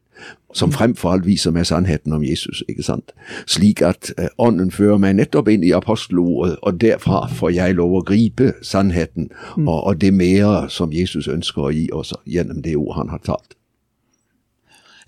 som 0.58 0.72
fremfor 0.74 1.15
alt 1.15 1.25
viser 1.27 1.53
meg 1.55 1.67
sannheten 1.70 2.13
om 2.15 2.24
Jesus. 2.25 2.63
ikke 2.67 2.86
sant? 2.86 3.13
Slik 3.50 3.81
at 3.86 4.12
eh, 4.17 4.31
Ånden 4.41 4.72
fører 4.74 5.00
meg 5.01 5.17
nettopp 5.20 5.50
inn 5.51 5.63
i 5.63 5.74
apostelordet, 5.75 6.58
og 6.62 6.81
derfra 6.81 7.25
får 7.31 7.55
jeg 7.55 7.77
lov 7.79 7.98
å 8.00 8.03
gripe 8.08 8.53
sannheten 8.65 9.29
mm. 9.31 9.67
og, 9.67 9.79
og, 9.79 9.98
det 10.01 10.13
mer 10.15 10.70
som 10.72 10.93
Jesus 10.96 11.29
ønsker 11.31 11.67
å 11.67 11.74
gi 11.75 11.88
oss 11.96 12.13
gjennom 12.25 12.62
det 12.65 12.77
ord 12.79 12.96
han 12.98 13.12
har 13.13 13.24
talt. 13.25 13.55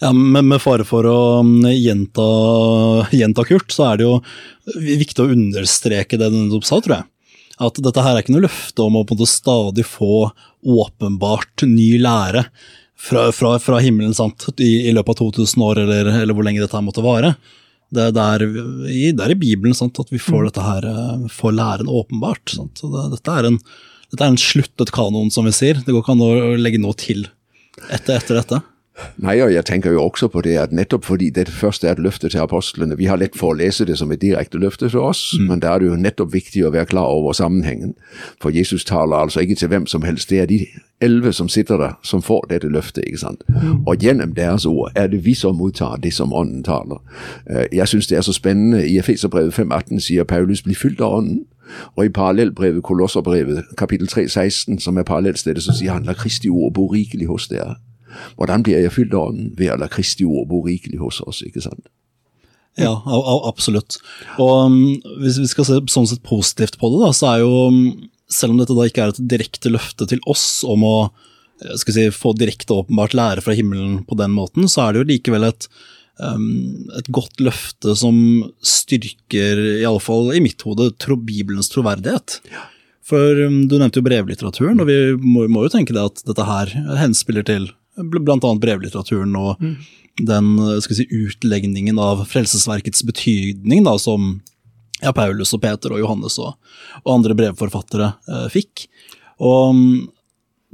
Ja, 0.01 0.11
men 0.11 0.49
Med 0.49 0.59
fare 0.59 0.83
for 0.87 1.07
å 1.07 1.19
um, 1.45 1.63
gjenta, 1.69 2.27
gjenta 3.15 3.45
Kurt, 3.47 3.71
så 3.71 3.91
er 3.91 4.01
det 4.01 4.07
jo 4.07 4.19
viktig 4.83 5.23
å 5.23 5.31
understreke 5.31 6.19
det 6.19 6.31
du 6.33 6.59
sa, 6.59 6.81
tror 6.81 6.97
jeg. 6.97 7.09
At 7.63 7.77
dette 7.85 8.01
her 8.01 8.17
er 8.17 8.23
ikke 8.23 8.33
noe 8.33 8.47
løfte 8.47 8.83
om 8.83 8.97
å 8.97 9.03
på 9.05 9.13
en 9.13 9.21
måte 9.21 9.29
stadig 9.29 9.85
få 9.87 10.31
åpenbart 10.63 11.65
ny 11.69 11.93
lære 12.01 12.47
fra, 13.03 13.27
fra, 13.35 13.57
fra 13.59 13.81
himmelen 13.83 14.15
sant? 14.15 14.47
I, 14.57 14.87
I, 14.87 14.93
løpet 14.95 15.17
av 15.17 15.33
2000 15.35 15.63
år, 15.65 15.83
eller, 15.83 16.11
eller 16.21 16.35
hvor 16.35 16.47
lenge 16.47 16.63
dette 16.63 16.77
her 16.77 16.85
måtte 16.85 17.03
vare. 17.05 17.33
Det, 17.93 18.09
det, 18.15 18.23
er, 18.23 18.45
i, 18.89 19.11
det 19.13 19.25
er 19.25 19.33
i 19.35 19.39
Bibelen 19.39 19.75
sant, 19.77 19.99
at 20.01 20.09
vi 20.13 20.21
får 20.21 20.39
mm. 20.39 20.45
dette 20.49 20.65
her, 20.65 20.87
eh, 20.89 21.25
får 21.29 21.57
læren 21.59 21.91
åpenbart. 21.91 22.55
Det, 22.57 23.07
dette, 23.13 23.35
er 23.35 23.49
en, 23.51 23.59
dette 24.09 24.23
er 24.23 24.31
en 24.31 24.39
sluttet 24.39 24.93
kanon, 24.95 25.29
som 25.33 25.45
vi 25.49 25.53
sier. 25.55 25.81
Det 25.83 25.93
går 25.93 26.01
ikke 26.01 26.15
an 26.15 26.25
å 26.25 26.31
legge 26.57 26.81
noe 26.81 26.97
til 26.97 27.27
etter, 27.89 28.17
etter 28.17 28.39
dette. 28.39 28.61
Nei, 29.17 29.39
og 29.41 29.49
jeg 29.53 29.65
tenker 29.65 29.91
jo 29.91 30.03
også 30.03 30.27
på 30.29 30.41
det 30.45 30.53
at 30.61 30.73
nettopp 30.75 31.05
fordi 31.07 31.31
dette 31.33 31.51
først 31.51 31.83
er 31.83 31.95
et 31.95 31.99
løfte 31.99 32.29
til 32.29 32.43
apostlene 32.43 32.97
Vi 32.97 33.07
har 33.09 33.17
lett 33.17 33.33
for 33.37 33.53
å 33.53 33.57
lese 33.57 33.87
det 33.89 33.97
som 33.97 34.11
et 34.13 34.21
direkte 34.21 34.59
løfte 34.61 34.89
til 34.89 34.99
oss, 35.01 35.33
mm. 35.39 35.47
men 35.49 35.61
da 35.63 35.73
er 35.73 35.81
det 35.81 35.87
jo 35.87 35.95
nettopp 35.97 36.33
viktig 36.33 36.61
å 36.65 36.71
være 36.73 36.91
klar 36.91 37.09
over 37.09 37.33
sammenhengen. 37.33 37.95
For 38.41 38.53
Jesus 38.53 38.85
taler 38.85 39.17
altså 39.17 39.41
ikke 39.41 39.55
til 39.55 39.71
hvem 39.73 39.87
som 39.89 40.05
helst. 40.05 40.29
Det 40.29 40.39
er 40.39 40.45
de 40.45 40.59
elleve 41.01 41.33
som 41.33 41.49
sitter 41.49 41.77
der, 41.77 41.95
som 42.03 42.21
får 42.21 42.45
dette 42.49 42.69
løftet. 42.69 43.03
ikke 43.07 43.17
sant? 43.17 43.41
Mm. 43.49 43.81
Og 43.87 43.97
gjennom 43.97 44.35
deres 44.35 44.65
ord 44.65 44.91
er 44.95 45.07
det 45.07 45.23
vi 45.25 45.33
som 45.33 45.57
mottar 45.57 45.97
det 46.03 46.13
som 46.13 46.33
Ånden 46.33 46.63
taler. 46.63 47.01
Eh, 47.49 47.65
jeg 47.73 47.87
syns 47.87 48.07
det 48.07 48.17
er 48.17 48.21
så 48.21 48.33
spennende. 48.33 48.85
I 48.87 48.99
Efeserbrevet 49.01 49.53
5,18 49.53 49.99
sier 49.99 50.23
Paulus 50.23 50.61
'bli 50.61 50.75
fylt 50.75 51.01
av 51.01 51.17
Ånden'. 51.17 51.45
Og 51.95 52.05
i 52.05 52.09
parallellbrevet, 52.09 52.83
Kolosserbrevet, 52.83 53.63
kapittel 53.77 54.07
3,16, 54.07 54.79
som 54.79 54.97
er 54.97 55.03
parallellstedet, 55.03 55.63
så 55.63 55.73
sier 55.73 55.91
han 55.91 56.05
'la 56.05 56.13
Kristi 56.13 56.49
ord 56.49 56.73
bo 56.73 56.87
rikelig 56.87 57.27
hos 57.27 57.47
dere'. 57.47 57.92
Hvordan 58.37 58.63
blir 58.65 58.81
jeg 58.81 58.93
fylt 58.95 59.17
av 59.17 59.31
Ånden? 59.31 59.51
Ved 59.59 59.73
å 59.73 59.81
la 59.81 59.89
Kristi 59.91 60.27
ord 60.27 60.47
bo 60.51 60.63
rikelig 60.67 61.01
hos 61.01 61.21
oss, 61.25 61.43
ikke 61.45 61.63
sant? 61.65 61.85
Ja, 62.79 62.95
absolutt. 63.45 63.99
Og 64.41 64.53
um, 64.65 64.79
hvis 65.21 65.37
vi 65.41 65.49
skal 65.51 65.67
se 65.67 65.77
sånn 65.93 66.09
sett 66.09 66.23
positivt 66.25 66.79
på 66.81 66.89
det, 66.89 67.03
da, 67.03 67.11
så 67.13 67.29
er 67.35 67.43
jo 67.43 67.51
um, 67.69 67.83
Selv 68.33 68.55
om 68.55 68.57
dette 68.57 68.73
da 68.73 68.87
ikke 68.89 69.03
er 69.03 69.11
et 69.11 69.25
direkte 69.29 69.69
løfte 69.69 70.07
til 70.09 70.23
oss 70.31 70.63
om 70.65 70.81
å 70.87 70.95
skal 71.79 71.95
si, 71.95 72.05
få 72.13 72.33
direkte 72.37 72.75
åpenbart 72.75 73.15
lære 73.17 73.43
fra 73.45 73.55
himmelen 73.57 74.01
på 74.07 74.17
den 74.19 74.33
måten, 74.35 74.67
så 74.69 74.85
er 74.85 74.93
det 74.93 75.03
jo 75.03 75.09
likevel 75.11 75.47
et, 75.47 75.67
um, 76.19 76.89
et 76.97 77.09
godt 77.13 77.43
løfte 77.43 77.95
som 77.99 78.17
styrker, 78.65 79.61
i 79.79 79.85
alle 79.87 80.01
fall 80.03 80.33
i 80.35 80.41
mitt 80.43 80.63
hode, 80.67 80.91
tro, 81.01 81.17
Bibelens 81.19 81.71
troverdighet. 81.73 82.39
For 83.07 83.45
um, 83.45 83.63
du 83.69 83.77
nevnte 83.77 84.01
jo 84.01 84.07
brevlitteraturen, 84.07 84.81
og 84.83 84.89
vi 84.89 84.97
må, 85.19 85.47
må, 85.51 85.65
jo 85.67 85.73
tenke 85.75 85.95
det 85.95 86.03
at 86.03 86.23
dette 86.27 86.47
her 86.47 86.73
henspiller 86.99 87.45
til 87.47 87.69
bl.a. 87.97 88.55
brevlitteraturen 88.61 89.35
og 89.37 89.61
mm. 89.61 89.75
den 90.29 90.49
skal 90.85 90.97
si, 90.97 91.07
utlegningen 91.09 91.99
av 92.01 92.25
Frelsesverkets 92.29 93.05
betydning 93.07 93.85
da, 93.87 93.97
som 94.01 94.35
ja, 95.03 95.13
Paulus 95.15 95.53
og 95.55 95.61
Peter 95.63 95.93
og 95.93 96.01
Johannes 96.01 96.39
og, 96.41 96.57
og 97.03 97.15
andre 97.17 97.37
brevforfattere 97.37 98.13
eh, 98.29 98.49
fikk. 98.53 98.87
Og 99.43 99.73
um, 99.73 99.87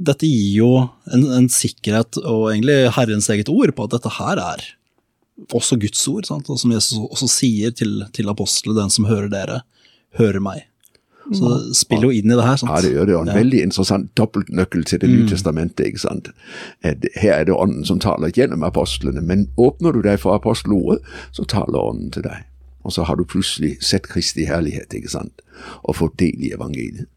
dette 0.00 0.28
gir 0.28 0.60
jo 0.62 0.70
en, 1.12 1.26
en, 1.36 1.48
sikkerhet 1.52 2.20
og 2.22 2.50
egentlig 2.52 2.92
Herrens 2.96 3.28
eget 3.32 3.50
ord 3.52 3.74
på 3.76 3.86
at 3.86 3.96
dette 3.98 4.12
her 4.16 4.40
er 4.40 4.64
også 5.56 5.78
Guds 5.80 6.02
ord, 6.08 6.28
sant? 6.28 6.48
og 6.52 6.60
som 6.60 6.72
Jesus 6.72 7.00
også 7.00 7.28
sier 7.32 7.74
til, 7.76 8.02
til 8.16 8.28
apostlene, 8.32 8.78
den 8.78 8.92
som 8.92 9.08
hører 9.08 9.30
dere, 9.32 9.62
hører 10.20 10.42
meg. 10.44 10.66
Så 11.28 11.50
det 11.52 11.76
spiller 11.78 12.08
jo 12.08 12.16
inn 12.16 12.32
i 12.32 12.36
det 12.36 12.44
her. 12.46 12.56
Sant? 12.58 12.72
Ja, 12.72 12.80
det 12.82 12.92
gjør 12.94 13.06
det. 13.06 13.16
Og 13.16 13.22
en 13.26 13.32
ja. 13.32 13.38
veldig 13.38 13.62
interessant 13.68 14.10
dobbeltnøkkel 14.18 14.84
til 14.88 15.02
Det 15.02 15.10
nye 15.10 15.26
mm. 15.26 15.30
testamentet. 15.30 15.86
ikke 15.86 16.02
sant? 16.02 16.30
Her 16.82 17.34
er 17.36 17.44
det 17.46 17.54
Ånden 17.54 17.86
som 17.86 18.00
taler 18.02 18.34
gjennom 18.34 18.64
apostlene, 18.66 19.22
men 19.22 19.48
åpner 19.60 19.94
du 19.94 20.02
deg 20.06 20.18
for 20.22 20.34
apostelordet, 20.34 21.04
så 21.36 21.44
taler 21.44 21.78
Ånden 21.78 22.10
til 22.16 22.26
deg. 22.26 22.48
Og 22.82 22.96
så 22.96 23.04
har 23.04 23.20
du 23.20 23.24
plutselig 23.28 23.76
sett 23.84 24.08
Kristi 24.08 24.46
herlighet, 24.48 24.94
ikke 24.96 25.12
sant, 25.12 25.42
og 25.84 25.98
fått 26.00 26.18
del 26.22 26.40
i 26.40 26.54
evangeliet. 26.56 27.10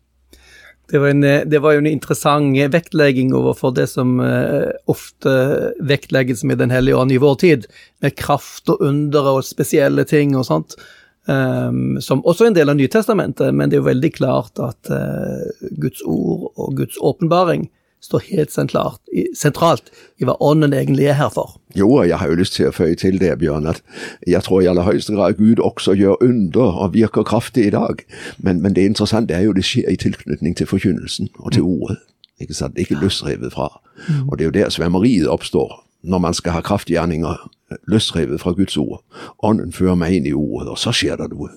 Det 0.91 0.99
var, 0.99 1.13
en, 1.13 1.23
det 1.49 1.59
var, 1.63 1.73
jo 1.73 1.79
en 1.79 1.87
interessant 1.87 2.57
vektlegging 2.73 3.31
overfor 3.33 3.71
det 3.73 3.87
som 3.89 4.17
uh, 4.19 4.67
ofte 4.91 5.31
vektlegges 5.79 6.43
med 6.43 6.59
Den 6.59 6.73
hellige 6.75 6.99
ånd 6.99 7.13
i 7.15 7.21
vår 7.23 7.37
tid, 7.41 7.69
med 8.03 8.17
kraft 8.19 8.69
og 8.69 8.83
undere 8.83 9.39
og 9.39 9.47
spesielle 9.47 10.03
ting 10.05 10.35
og 10.37 10.45
sånt. 10.51 10.75
Um, 11.23 12.01
som 12.03 12.19
også 12.27 12.43
er 12.43 12.51
en 12.51 12.57
del 12.57 12.71
av 12.71 12.75
Nytestamentet, 12.75 13.53
men 13.55 13.71
det 13.71 13.77
er 13.77 13.83
jo 13.83 13.87
veldig 13.87 14.09
klart 14.11 14.59
at 14.59 14.91
uh, 14.91 15.69
Guds 15.79 16.01
ord 16.03 16.49
og 16.59 16.75
Guds 16.75 16.97
åpenbaring 16.99 17.69
står 18.03 18.25
helt 18.27 18.51
sentralt, 18.51 18.99
sentralt 19.37 19.91
i 20.19 20.27
hva 20.27 20.35
Ånden 20.43 20.75
egentlig 20.75 21.07
er 21.07 21.15
her 21.15 21.29
for. 21.31 21.55
Jo, 21.75 21.87
og 21.87 22.09
jeg 22.09 22.19
har 22.19 22.27
jo 22.27 22.39
lyst 22.41 22.57
til 22.57 22.67
å 22.67 22.73
føye 22.75 22.97
til 22.99 23.19
det, 23.21 23.31
Bjørn, 23.39 23.69
at 23.71 23.79
jeg 24.27 24.43
tror 24.43 24.61
i 24.61 24.67
aller 24.67 24.83
høyeste 24.83 25.15
grad 25.15 25.37
Gud 25.39 25.63
også 25.63 25.95
gjør 25.95 26.19
under 26.25 26.81
og 26.83 26.97
virker 26.97 27.23
kraftig 27.23 27.69
i 27.69 27.75
dag. 27.75 28.03
Men, 28.37 28.59
men 28.61 28.75
det 28.75 28.83
interessante 28.91 29.33
er 29.33 29.47
jo 29.47 29.55
det 29.55 29.63
skjer 29.67 29.87
i 29.93 29.99
tilknytning 29.99 30.57
til 30.59 30.67
forkynnelsen 30.67 31.31
og 31.39 31.55
til 31.55 31.63
ordet. 31.63 32.01
Ikke 32.43 32.57
sant? 32.57 32.77
Ikke 32.77 32.99
løsrevet 32.99 33.55
fra. 33.55 33.69
Mm. 34.09 34.27
Og 34.27 34.37
det 34.37 34.43
er 34.43 34.51
jo 34.51 34.57
der 34.59 34.75
svømmeriet 34.75 35.31
oppstår, 35.31 35.79
når 36.03 36.25
man 36.27 36.35
skal 36.35 36.57
ha 36.57 36.65
kraftgjerninger 36.65 37.47
løsrevet 37.89 38.41
fra 38.41 38.53
Guds 38.57 38.77
ord. 38.81 39.01
Ånden 39.43 39.73
fører 39.75 39.97
meg 39.99 40.17
inn 40.17 40.29
i 40.29 40.35
ordet, 40.37 40.71
og 40.73 40.79
så 40.81 40.93
skjer 40.95 41.19
det 41.21 41.31
noe. 41.33 41.51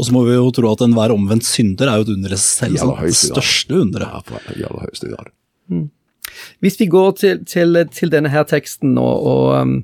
Og 0.00 0.08
så 0.08 0.14
må 0.14 0.22
vi 0.24 0.34
jo 0.34 0.50
tro 0.56 0.70
at 0.72 0.82
enhver 0.86 1.12
omvendt 1.12 1.44
synder 1.46 1.90
er 1.90 2.00
jo 2.00 2.06
et 2.06 2.14
under 2.14 2.32
i 2.32 2.38
seg 2.40 2.78
selv. 2.80 2.94
Det 3.04 3.16
største 3.18 3.80
underet. 3.84 4.30
Ja, 4.32 4.40
i 4.56 4.64
aller 4.66 4.86
høyeste 4.86 5.10
grad. 5.12 5.32
Mm. 5.68 5.90
Hvis 6.64 6.78
vi 6.80 6.88
går 6.90 7.10
til, 7.20 7.42
til, 7.44 7.76
til, 7.92 8.12
denne 8.12 8.32
her 8.32 8.46
teksten, 8.48 8.96
og, 8.98 9.26
og, 9.28 9.44
um, 9.60 9.74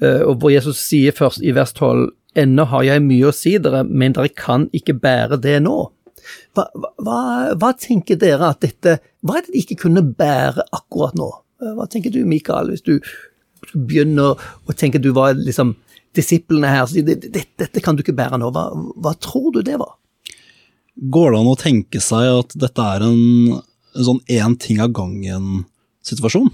eh, 0.00 0.22
og, 0.22 0.36
hvor 0.40 0.52
Jesus 0.54 0.78
sier 0.80 1.14
først 1.16 1.42
i 1.42 1.54
vers 1.56 1.74
12 1.74 2.10
Ennå 2.38 2.64
har 2.64 2.86
jeg 2.86 3.02
mye 3.04 3.28
å 3.28 3.34
si 3.36 3.58
dere, 3.60 3.82
men 3.84 4.14
dere 4.16 4.30
kan 4.32 4.62
ikke 4.72 4.94
bære 4.96 5.36
det 5.44 5.58
nå. 5.66 5.74
Hva, 6.56 6.64
hva, 7.02 7.18
hva 7.60 7.72
tenker 7.76 8.16
dere 8.16 8.52
at 8.54 8.62
dette 8.62 8.94
Hva 9.26 9.36
er 9.36 9.44
det 9.44 9.52
de 9.52 9.60
ikke 9.64 9.82
kunne 9.82 10.04
bære 10.16 10.64
akkurat 10.72 11.18
nå? 11.18 11.28
Hva 11.76 11.84
tenker 11.90 12.14
du, 12.14 12.22
Mikael, 12.24 12.70
hvis 12.72 12.86
du 12.86 12.94
begynner 13.74 14.36
å 14.36 14.76
tenke 14.76 15.00
at 15.00 15.04
du 15.04 15.12
var 15.16 15.36
liksom 15.38 15.74
disiplene 16.16 16.68
her 16.68 16.88
sier 16.90 17.06
dette, 17.06 17.42
dette 17.60 17.82
kan 17.84 17.96
du 17.96 18.02
ikke 18.04 18.16
bære 18.16 18.40
nå. 18.40 18.50
Hva, 18.52 18.68
hva, 19.00 19.14
tror 19.20 19.52
du 19.54 19.62
det 19.64 19.78
var? 19.80 19.94
Går 21.12 21.32
det 21.32 21.40
an 21.40 21.52
å 21.52 21.60
tenke 21.60 22.02
seg 22.04 22.28
at 22.42 22.58
dette 22.60 22.88
er 22.96 23.06
en, 23.06 23.56
en 23.96 24.08
sånn 24.08 24.20
én 24.32 24.58
ting 24.60 24.82
av 24.84 24.92
gangen-situasjon? 24.96 26.52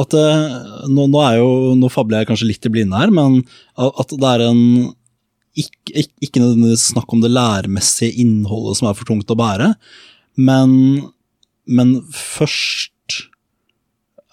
At 0.00 0.14
det, 0.14 0.28
nå, 0.88 1.08
nå, 1.10 1.20
er 1.26 1.40
jo, 1.40 1.50
nå 1.76 1.90
fabler 1.92 2.22
jeg 2.22 2.30
kanskje 2.30 2.48
litt 2.52 2.68
i 2.68 2.72
blinde 2.72 3.00
her, 3.00 3.10
men 3.12 3.42
at 3.74 4.14
det 4.14 4.30
er 4.36 4.46
en 4.46 4.62
ikke, 5.58 5.90
ikke, 5.90 6.14
ikke 6.24 6.42
nødvendigvis 6.44 6.86
snakk 6.92 7.10
om 7.12 7.24
det 7.24 7.32
læremessige 7.34 8.22
innholdet 8.22 8.78
som 8.78 8.88
er 8.88 8.96
for 8.96 9.08
tungt 9.08 9.32
å 9.34 9.36
bære, 9.38 9.72
men, 10.40 10.70
men 11.66 11.96
først 12.14 12.94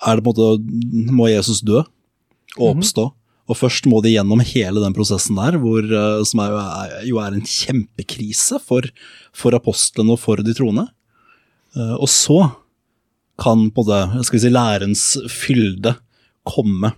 er 0.05 0.17
det 0.19 0.25
på 0.25 0.33
en 0.33 0.37
måte 0.37 1.13
Må 1.17 1.29
Jesus 1.31 1.63
dø 1.65 1.79
og 1.79 1.87
mhm. 1.87 2.77
oppstå? 2.77 3.05
Mm 3.07 3.13
-hmm. 3.13 3.23
Og 3.47 3.55
først 3.55 3.85
må 3.87 4.01
de 4.03 4.11
gjennom 4.11 4.43
hele 4.43 4.81
den 4.83 4.95
prosessen 4.95 5.37
der, 5.39 5.57
hvor, 5.61 5.79
eh, 5.79 6.23
som 6.27 6.39
er, 6.43 7.05
jo 7.07 7.19
er 7.23 7.31
en 7.31 7.45
kjempekrise 7.47 8.59
for, 8.59 8.83
for 9.31 9.55
apostlene 9.55 10.11
og 10.11 10.19
for 10.19 10.35
de 10.43 10.53
troende. 10.53 10.87
Eh, 11.75 11.95
og 11.95 12.09
så 12.11 12.51
kan 13.39 13.69
på 13.71 13.85
det, 13.87 14.25
skal 14.25 14.37
vi 14.37 14.43
si, 14.43 14.51
lærens 14.51 15.03
fylde 15.31 15.95
komme 16.43 16.91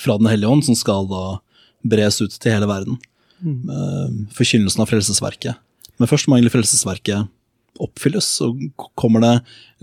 fra 0.00 0.18
Den 0.18 0.26
hellige 0.26 0.50
ånd, 0.50 0.64
som 0.64 0.76
skal 0.76 1.08
da 1.08 1.38
bres 1.84 2.20
ut 2.20 2.32
til 2.32 2.52
hele 2.52 2.66
verden. 2.66 2.98
Mm. 3.44 4.24
Forkynnelsen 4.32 4.80
av 4.80 4.88
Frelsesverket. 4.88 5.60
Men 6.00 6.08
først 6.08 6.26
må 6.26 6.36
egentlig 6.36 6.54
Frelsesverket 6.54 7.28
oppfylles. 7.82 8.28
og 8.46 8.60
Kommer 8.98 9.24
det, 9.24 9.34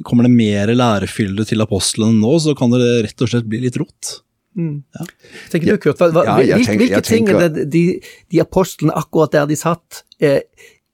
kommer 0.07 0.27
det 0.27 0.33
mer 0.33 0.73
lærefylde 0.73 1.45
til 1.49 1.63
apostlene 1.63 2.19
nå, 2.21 2.35
så 2.43 2.55
kan 2.57 2.73
det 2.73 2.83
rett 3.07 3.23
og 3.23 3.31
slett 3.31 3.49
bli 3.49 3.63
litt 3.65 3.79
rot. 3.81 4.17
Mm. 4.57 4.83
Ja. 4.97 5.07
Tenker 5.51 5.71
du, 5.71 5.77
Kurt, 5.79 6.01
hva, 6.01 6.11
hva, 6.11 6.41
ja, 6.43 6.59
tenker, 6.59 6.83
hvilke 6.83 7.01
ting 7.07 7.29
er 7.31 7.47
det 7.47 7.69
de, 7.71 7.85
de, 8.33 8.41
apostlene 8.43 8.95
akkurat 8.99 9.31
der 9.35 9.47
de 9.47 9.55
satt, 9.59 10.03
eh, 10.19 10.43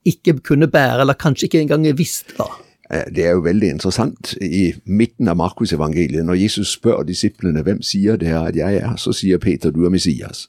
ikke 0.08 0.38
kunne 0.46 0.70
bære, 0.72 1.02
eller 1.04 1.18
kanskje 1.18 1.50
ikke 1.50 1.64
engang 1.66 1.88
visste? 1.98 2.36
da? 2.38 2.50
Eh, 2.90 3.08
det 3.16 3.26
er 3.26 3.34
jo 3.36 3.46
veldig 3.48 3.72
interessant. 3.76 4.36
I 4.42 4.76
midten 4.86 5.28
av 5.28 5.40
Markusevangeliet, 5.42 6.26
når 6.26 6.42
Jesus 6.44 6.76
spør 6.78 7.04
disiplene 7.08 7.66
hvem 7.66 7.82
sier 7.86 8.20
det 8.20 8.30
her 8.32 8.52
at 8.52 8.60
jeg 8.60 8.84
er, 8.84 8.94
så 9.02 9.16
sier 9.16 9.42
Peter 9.42 9.74
du 9.74 9.84
er 9.86 9.94
Messias. 9.94 10.48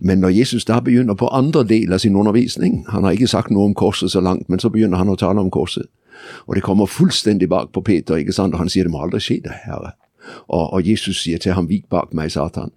Men 0.00 0.18
når 0.18 0.28
Jesus 0.28 0.64
da 0.64 0.80
begynner 0.80 1.14
på 1.14 1.28
andre 1.28 1.64
del 1.64 1.92
av 1.92 1.98
sin 1.98 2.16
undervisning, 2.16 2.84
han 2.88 3.04
har 3.04 3.12
ikke 3.12 3.30
sagt 3.30 3.50
noe 3.50 3.64
om 3.70 3.74
korset 3.74 4.10
så 4.10 4.20
langt, 4.20 4.48
men 4.48 4.58
så 4.58 4.70
begynner 4.70 4.96
han 4.98 5.08
å 5.08 5.16
tale 5.16 5.40
om 5.40 5.50
korset. 5.50 5.86
Og 6.46 6.54
det 6.54 6.62
kommer 6.62 6.86
fullstendig 6.86 7.48
bak 7.48 7.72
på 7.72 7.80
Peter, 7.80 8.16
ikke 8.16 8.32
sant? 8.32 8.54
og 8.54 8.60
han 8.60 8.68
sier 8.68 8.84
det 8.84 8.92
må 8.92 9.02
aldri 9.02 9.20
skje, 9.20 9.40
det, 9.44 9.56
Herre. 9.64 9.94
Og, 10.48 10.72
og, 10.72 10.88
Jesus 10.88 11.22
sier 11.22 11.38
til 11.38 11.52
ham, 11.52 11.68
vik 11.68 11.88
bak 11.90 12.14
meg, 12.14 12.30
Satan. 12.30 12.70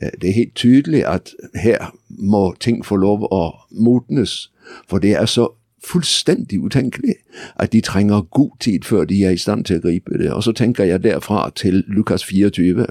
Eh, 0.00 0.10
det 0.20 0.28
er 0.28 0.32
helt 0.32 0.54
tydelig 0.54 1.06
at 1.06 1.34
her 1.54 1.90
må 2.08 2.54
ting 2.60 2.84
få 2.86 2.96
lov 2.96 3.26
å 3.30 3.42
modnes, 3.70 4.52
for 4.88 4.98
det 5.02 5.16
er 5.18 5.26
så 5.26 5.48
fullstendig 5.82 6.60
utenkelig 6.62 7.14
at 7.58 7.72
de 7.72 7.80
trenger 7.80 8.22
god 8.30 8.50
tid 8.60 8.84
før 8.86 9.04
de 9.04 9.24
er 9.24 9.30
i 9.34 9.40
stand 9.40 9.64
til 9.64 9.80
å 9.80 9.82
gripe 9.82 10.18
det. 10.18 10.30
Og 10.32 10.44
så 10.46 10.52
tenker 10.52 10.84
jeg 10.84 11.02
derfra 11.02 11.50
til 11.58 11.82
Lukas 11.88 12.24
24, 12.24 12.86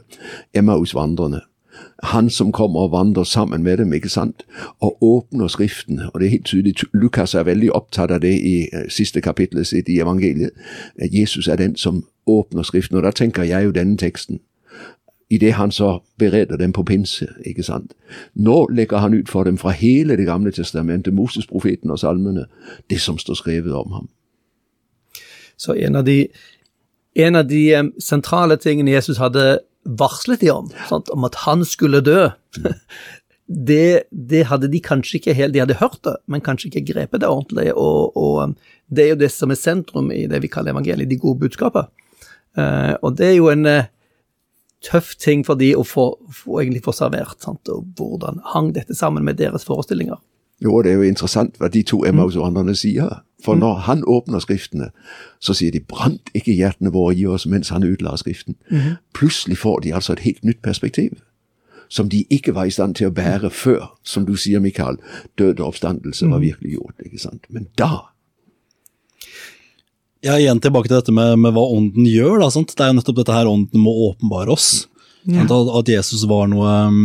Emmaus-vandrerne. 0.53 1.41
Han 2.03 2.29
som 2.29 2.51
kommer 2.51 2.79
og 2.79 2.91
vandrer 2.91 3.23
sammen 3.23 3.63
med 3.63 3.77
dem, 3.77 3.93
ikke 3.93 4.09
sant, 4.09 4.43
og 4.79 5.03
åpner 5.03 5.47
Skriften. 5.47 5.99
Og 6.13 6.19
det 6.19 6.25
er 6.25 6.29
helt 6.29 6.45
tydelig, 6.45 6.75
Lukas 6.93 7.33
er 7.33 7.43
veldig 7.43 7.71
opptatt 7.75 8.11
av 8.11 8.21
det 8.21 8.33
i 8.41 8.69
eh, 8.73 8.89
siste 8.89 9.21
kapittelet 9.21 9.67
sitt 9.67 9.89
i 9.89 9.99
evangeliet. 9.99 10.51
Jesus 11.13 11.47
er 11.47 11.55
den 11.55 11.75
som 11.75 12.05
åpner 12.27 12.63
Skriften. 12.63 12.97
Og 12.97 13.03
da 13.03 13.11
tenker 13.11 13.43
jeg 13.43 13.65
jo 13.65 13.71
denne 13.71 13.97
teksten. 13.97 14.39
I 15.31 15.37
det 15.37 15.53
han 15.53 15.71
så 15.71 15.99
bereder 16.17 16.57
dem 16.57 16.73
på 16.73 16.83
pinse, 16.83 17.27
ikke 17.45 17.63
sant. 17.63 17.93
Nå 18.35 18.67
legger 18.67 18.97
han 18.97 19.13
ut 19.13 19.29
for 19.29 19.43
dem 19.43 19.57
fra 19.57 19.69
hele 19.69 20.17
Det 20.17 20.25
gamle 20.25 20.51
testamentet, 20.51 21.13
Moses, 21.13 21.47
profeten 21.47 21.91
og 21.91 21.99
salmene, 21.99 22.45
det 22.89 23.01
som 23.01 23.17
står 23.17 23.33
skrevet 23.33 23.73
om 23.73 23.91
ham. 23.91 24.09
Så 25.57 25.73
en 25.73 25.95
av 25.95 26.05
de, 26.05 26.27
en 27.15 27.35
av 27.35 27.49
de 27.49 27.91
sentrale 27.99 28.55
tingene 28.55 28.91
Jesus 28.91 29.17
hadde 29.17 29.59
varslet 29.83 30.41
de 30.43 30.51
om, 30.53 30.69
sant, 30.89 31.09
om 31.13 31.25
at 31.27 31.37
han 31.45 31.65
skulle 31.67 32.03
dø, 32.05 32.29
det, 33.69 34.03
det, 34.11 34.43
hadde 34.49 34.69
de 34.71 34.81
kanskje 34.83 35.19
ikke 35.19 35.35
helt 35.35 35.55
De 35.55 35.63
hadde 35.63 35.79
hørt 35.81 35.99
det, 36.07 36.15
men 36.31 36.43
kanskje 36.43 36.69
ikke 36.69 36.85
grepet 36.93 37.23
det 37.23 37.29
ordentlig. 37.29 37.71
Og, 37.73 38.15
og, 38.17 38.43
um, 38.43 38.55
det 38.87 39.05
er 39.05 39.13
jo 39.13 39.21
det 39.23 39.31
som 39.33 39.51
er 39.51 39.59
sentrum 39.59 40.11
i 40.13 40.25
det 40.31 40.41
vi 40.43 40.51
kaller 40.51 40.75
evangeliet, 40.75 41.09
de 41.09 41.19
gode 41.19 41.43
budskapet. 41.45 41.91
Uh, 42.57 42.95
og 43.01 43.15
det 43.19 43.31
er 43.31 43.37
jo 43.39 43.49
en 43.51 43.67
uh, 43.67 43.89
tøff 44.85 45.13
ting 45.21 45.45
for 45.47 45.59
de 45.59 45.73
å 45.77 45.85
få, 45.87 46.13
få, 46.35 46.61
egentlig 46.61 46.83
få 46.85 46.95
servert. 46.95 47.39
Sant? 47.43 47.69
Og 47.71 47.87
hvordan 47.97 48.41
hang 48.53 48.71
dette 48.75 48.97
sammen 48.97 49.25
med 49.27 49.39
deres 49.41 49.67
forestillinger? 49.67 50.19
Jo, 50.63 50.81
det 50.81 50.91
er 50.91 50.95
jo 50.95 51.09
interessant 51.09 51.57
hva 51.57 51.67
de 51.73 51.81
to 51.83 52.03
Emmaus-vandrerne 52.05 52.75
sier. 52.77 53.23
For 53.41 53.57
når 53.57 53.73
han 53.87 54.03
åpner 54.05 54.39
Skriftene, 54.39 54.91
så 55.39 55.53
sier 55.57 55.71
de 55.71 55.79
'brant 55.79 56.29
ikke 56.33 56.53
hjertene 56.53 56.93
våre 56.93 57.15
i 57.15 57.25
oss' 57.25 57.49
mens 57.49 57.69
han 57.69 57.83
utla 57.83 58.17
Skriften. 58.17 58.55
Mm 58.69 58.77
-hmm. 58.77 58.95
Plutselig 59.13 59.57
får 59.57 59.79
de 59.79 59.93
altså 59.93 60.13
et 60.13 60.19
helt 60.19 60.43
nytt 60.43 60.61
perspektiv. 60.61 61.11
Som 61.89 62.09
de 62.09 62.25
ikke 62.29 62.55
var 62.55 62.63
i 62.65 62.69
stand 62.69 62.95
til 62.95 63.07
å 63.07 63.13
bære 63.13 63.49
før, 63.49 63.97
som 64.03 64.25
du 64.25 64.35
sier, 64.35 64.59
Mikael, 64.59 64.97
død 65.37 65.59
og 65.59 65.67
oppstandelse 65.67 66.25
var 66.25 66.37
mhm. 66.37 66.45
virkelig 66.45 66.71
gjort. 66.71 66.95
ikke 67.05 67.19
sant? 67.19 67.45
Men 67.49 67.67
da 67.77 67.89
ja, 70.21 70.35
igjen 70.37 70.59
tilbake 70.61 70.87
til 70.87 70.99
dette 70.99 71.11
med, 71.11 71.39
med 71.41 71.55
hva 71.55 71.63
ånden 71.65 72.05
gjør. 72.05 72.43
Da? 72.43 72.49
Det 72.61 72.79
er 72.79 72.91
jo 72.91 72.93
nettopp 72.93 73.15
dette 73.15 73.33
her 73.33 73.49
ånden 73.49 73.81
må 73.81 73.91
åpenbare 74.11 74.53
oss. 74.53 74.87
Sant? 75.25 75.51
At, 75.51 75.91
Jesus 75.91 76.23
var 76.29 76.47
noe 76.49 76.71
um, 76.89 76.95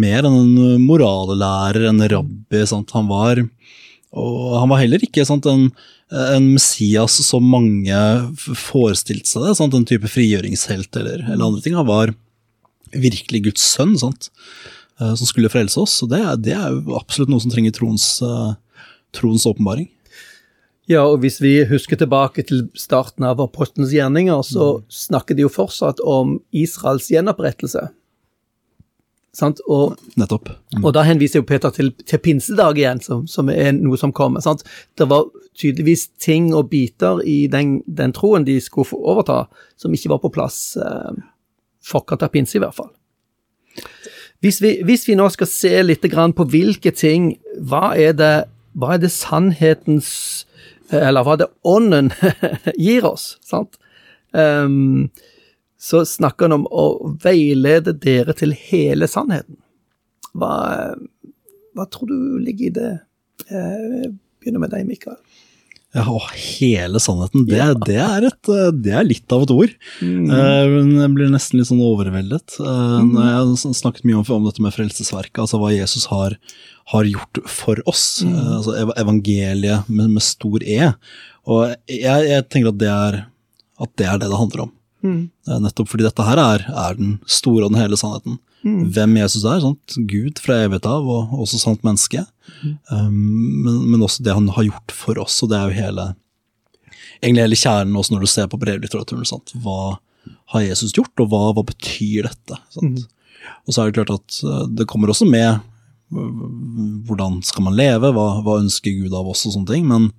mer 0.00 0.24
enn 0.24 0.38
en 0.38 0.84
morallærer, 0.84 1.88
en 1.90 2.00
rabbi. 2.12 2.62
Sant? 2.68 2.94
Han 2.96 3.10
var 3.10 3.42
og 4.16 4.54
han 4.56 4.70
var 4.70 4.80
heller 4.80 5.02
ikke 5.04 5.26
sant, 5.28 5.44
en, 5.50 5.66
en 6.08 6.44
Messias 6.54 7.18
som 7.26 7.44
mange 7.52 7.98
forestilte 8.56 9.28
seg 9.28 9.44
det. 9.44 9.56
Sant? 9.58 9.76
En 9.76 9.84
type 9.88 10.08
frigjøringshelt 10.08 10.96
eller, 10.96 11.26
eller 11.26 11.50
andre 11.50 11.60
ting. 11.60 11.76
Han 11.76 11.90
var 11.90 12.14
virkelig 12.96 13.42
Guds 13.50 13.66
sønn, 13.74 13.92
sant? 14.00 14.30
eh, 15.00 15.14
som 15.14 15.26
skulle 15.28 15.52
frelse 15.52 15.80
oss. 15.80 15.98
Og 16.04 16.12
det, 16.12 16.22
det 16.46 16.54
er 16.56 16.72
jo 16.74 16.96
absolutt 16.98 17.32
noe 17.32 17.42
som 17.42 17.52
trenger 17.52 17.74
troens, 17.76 18.08
eh, 18.24 18.52
troens 19.16 19.46
åpenbaring. 19.48 19.88
Ja, 20.86 21.02
og 21.02 21.18
hvis 21.24 21.40
vi 21.42 21.64
husker 21.66 21.98
tilbake 21.98 22.44
til 22.46 22.68
starten 22.78 23.26
av 23.26 23.40
apostlenes 23.42 23.90
gjerninger, 23.94 24.38
så 24.46 24.82
snakker 24.92 25.34
de 25.34 25.42
jo 25.42 25.50
fortsatt 25.50 26.02
om 26.06 26.36
Israels 26.54 27.08
gjenopprettelse. 27.10 27.88
Sant? 29.36 29.60
Og, 29.68 29.98
Nettopp. 30.16 30.48
og 30.80 30.92
da 30.96 31.02
henviser 31.04 31.42
jo 31.42 31.48
Peter 31.48 31.74
til, 31.74 31.90
til 32.08 32.22
pinsedag 32.22 32.78
igjen, 32.78 33.02
som, 33.04 33.26
som 33.28 33.50
er 33.52 33.74
noe 33.76 33.98
som 34.00 34.14
kommer. 34.16 34.40
Sant? 34.44 34.62
Det 34.96 35.08
var 35.10 35.26
tydeligvis 35.58 36.06
ting 36.22 36.52
og 36.56 36.70
biter 36.70 37.20
i 37.26 37.44
den, 37.52 37.80
den 37.86 38.14
troen 38.16 38.46
de 38.46 38.56
skulle 38.62 38.88
få 38.88 39.00
overta, 39.02 39.42
som 39.76 39.92
ikke 39.92 40.14
var 40.14 40.22
på 40.22 40.32
plass 40.32 40.60
eh, 40.80 41.18
for 41.84 42.06
akkurat 42.06 42.32
pinse, 42.32 42.56
i 42.56 42.62
hvert 42.62 42.78
fall. 42.78 42.94
Hvis 44.44 44.62
vi, 44.62 44.76
hvis 44.86 45.04
vi 45.08 45.18
nå 45.18 45.26
skal 45.34 45.50
se 45.50 45.74
litt 45.82 46.04
grann 46.12 46.34
på 46.36 46.44
hvilke 46.52 46.92
ting 46.92 47.30
Hva 47.56 47.94
er 47.96 48.12
det, 48.16 48.34
hva 48.76 48.94
er 48.94 49.00
det 49.00 49.08
sannhetens 49.12 50.45
Eller 50.94 51.26
hva 51.26 51.36
det 51.40 51.48
ånden 51.66 52.12
gir 52.86 53.06
oss? 53.08 53.36
sant? 53.44 53.78
Um, 54.36 55.08
så 55.78 56.04
snakker 56.08 56.48
han 56.48 56.60
om 56.60 56.66
å 56.70 56.86
veilede 57.22 57.94
dere 58.00 58.34
til 58.36 58.54
hele 58.56 59.08
sannheten. 59.10 59.58
Hva, 60.36 60.52
hva 61.76 61.86
tror 61.92 62.10
du 62.10 62.38
ligger 62.42 62.68
i 62.68 62.74
det? 62.76 62.92
Jeg 63.50 64.12
begynner 64.40 64.62
med 64.64 64.72
deg, 64.72 64.86
Mikael. 64.88 65.18
Ja, 65.96 66.02
og 66.12 66.26
hele 66.36 67.00
sannheten, 67.00 67.46
det, 67.48 67.60
det, 67.86 67.96
er 68.04 68.26
et, 68.28 68.50
eh, 68.52 68.70
det 68.84 68.92
er 68.98 69.06
litt 69.08 69.32
av 69.32 69.46
et 69.46 69.52
ord. 69.54 69.72
Mm. 70.04 70.26
Eh, 70.28 70.64
men 70.74 70.90
Jeg 71.00 71.12
blir 71.16 71.30
nesten 71.32 71.56
litt 71.60 71.70
sånn 71.70 71.80
overveldet 71.86 72.58
eh, 72.60 72.98
når 73.06 73.28
jeg 73.30 73.36
har 73.38 73.76
snakket 73.80 74.04
mye 74.08 74.18
om, 74.20 74.26
om 74.36 74.48
dette 74.50 74.64
med 74.64 74.74
frelsesverket, 74.76 75.40
altså 75.46 75.60
hva 75.62 75.70
Jesus 75.72 76.04
har, 76.12 76.36
har 76.92 77.08
gjort 77.08 77.40
for 77.48 77.80
oss. 77.88 78.04
eh, 78.26 78.50
altså 78.58 78.76
evangeliet 79.00 79.88
med, 79.88 80.12
med 80.18 80.24
stor 80.26 80.60
E. 80.66 80.92
Og 81.46 81.62
jeg, 81.88 82.28
jeg 82.28 82.44
tenker 82.52 82.72
at 82.74 82.80
det, 82.82 82.92
er, 82.92 83.18
at 83.80 83.96
det 83.96 84.10
er 84.10 84.20
det 84.20 84.28
det 84.32 84.40
handler 84.42 84.66
om. 84.66 84.74
Eh, 85.06 85.58
Nettopp 85.62 85.88
fordi 85.92 86.06
dette 86.08 86.24
her 86.26 86.40
er, 86.42 86.66
er 86.86 86.96
den 86.98 87.16
store 87.30 87.64
og 87.68 87.72
den 87.72 87.80
hele 87.80 87.96
sannheten. 88.00 88.36
Hvem 88.64 89.16
Jesus 89.20 89.44
er. 89.44 89.60
Sant? 89.62 89.96
Gud 90.10 90.40
fra 90.42 90.62
evighet 90.64 90.86
av, 90.90 91.06
og 91.06 91.34
også 91.44 91.60
sant 91.62 91.84
menneske. 91.86 92.24
Um, 92.90 93.18
men, 93.64 93.82
men 93.92 94.06
også 94.06 94.24
det 94.26 94.34
han 94.34 94.48
har 94.56 94.68
gjort 94.68 94.94
for 94.94 95.20
oss, 95.22 95.42
og 95.44 95.52
det 95.52 95.58
er 95.58 95.68
jo 95.68 95.80
hele 95.82 96.06
egentlig 97.20 97.44
hele 97.46 97.58
kjernen 97.58 97.96
også 97.96 98.14
når 98.14 98.24
du 98.24 98.30
ser 98.30 98.50
på 98.50 98.60
brevlitteraturen. 98.60 99.26
Sant? 99.28 99.54
Hva 99.62 99.96
har 100.52 100.66
Jesus 100.66 100.94
gjort, 100.96 101.14
og 101.22 101.30
hva, 101.32 101.50
hva 101.56 101.64
betyr 101.66 102.28
dette? 102.28 102.58
Sant? 102.74 103.06
Og 103.66 103.74
så 103.74 103.82
er 103.82 103.90
det 103.90 103.98
klart 104.00 104.14
at 104.16 104.38
eh, 104.42 104.66
det 104.78 104.88
kommer 104.90 105.12
også 105.12 105.28
med 105.28 105.62
hvordan 107.06 107.40
skal 107.42 107.64
man 107.66 107.74
leve, 107.74 108.12
hva, 108.14 108.26
hva 108.46 108.60
ønsker 108.60 108.94
Gud 108.94 109.14
av 109.16 109.26
oss 109.26 109.42
og 109.48 109.56
sånne 109.56 109.72
ting, 109.72 109.88
men 109.90 110.12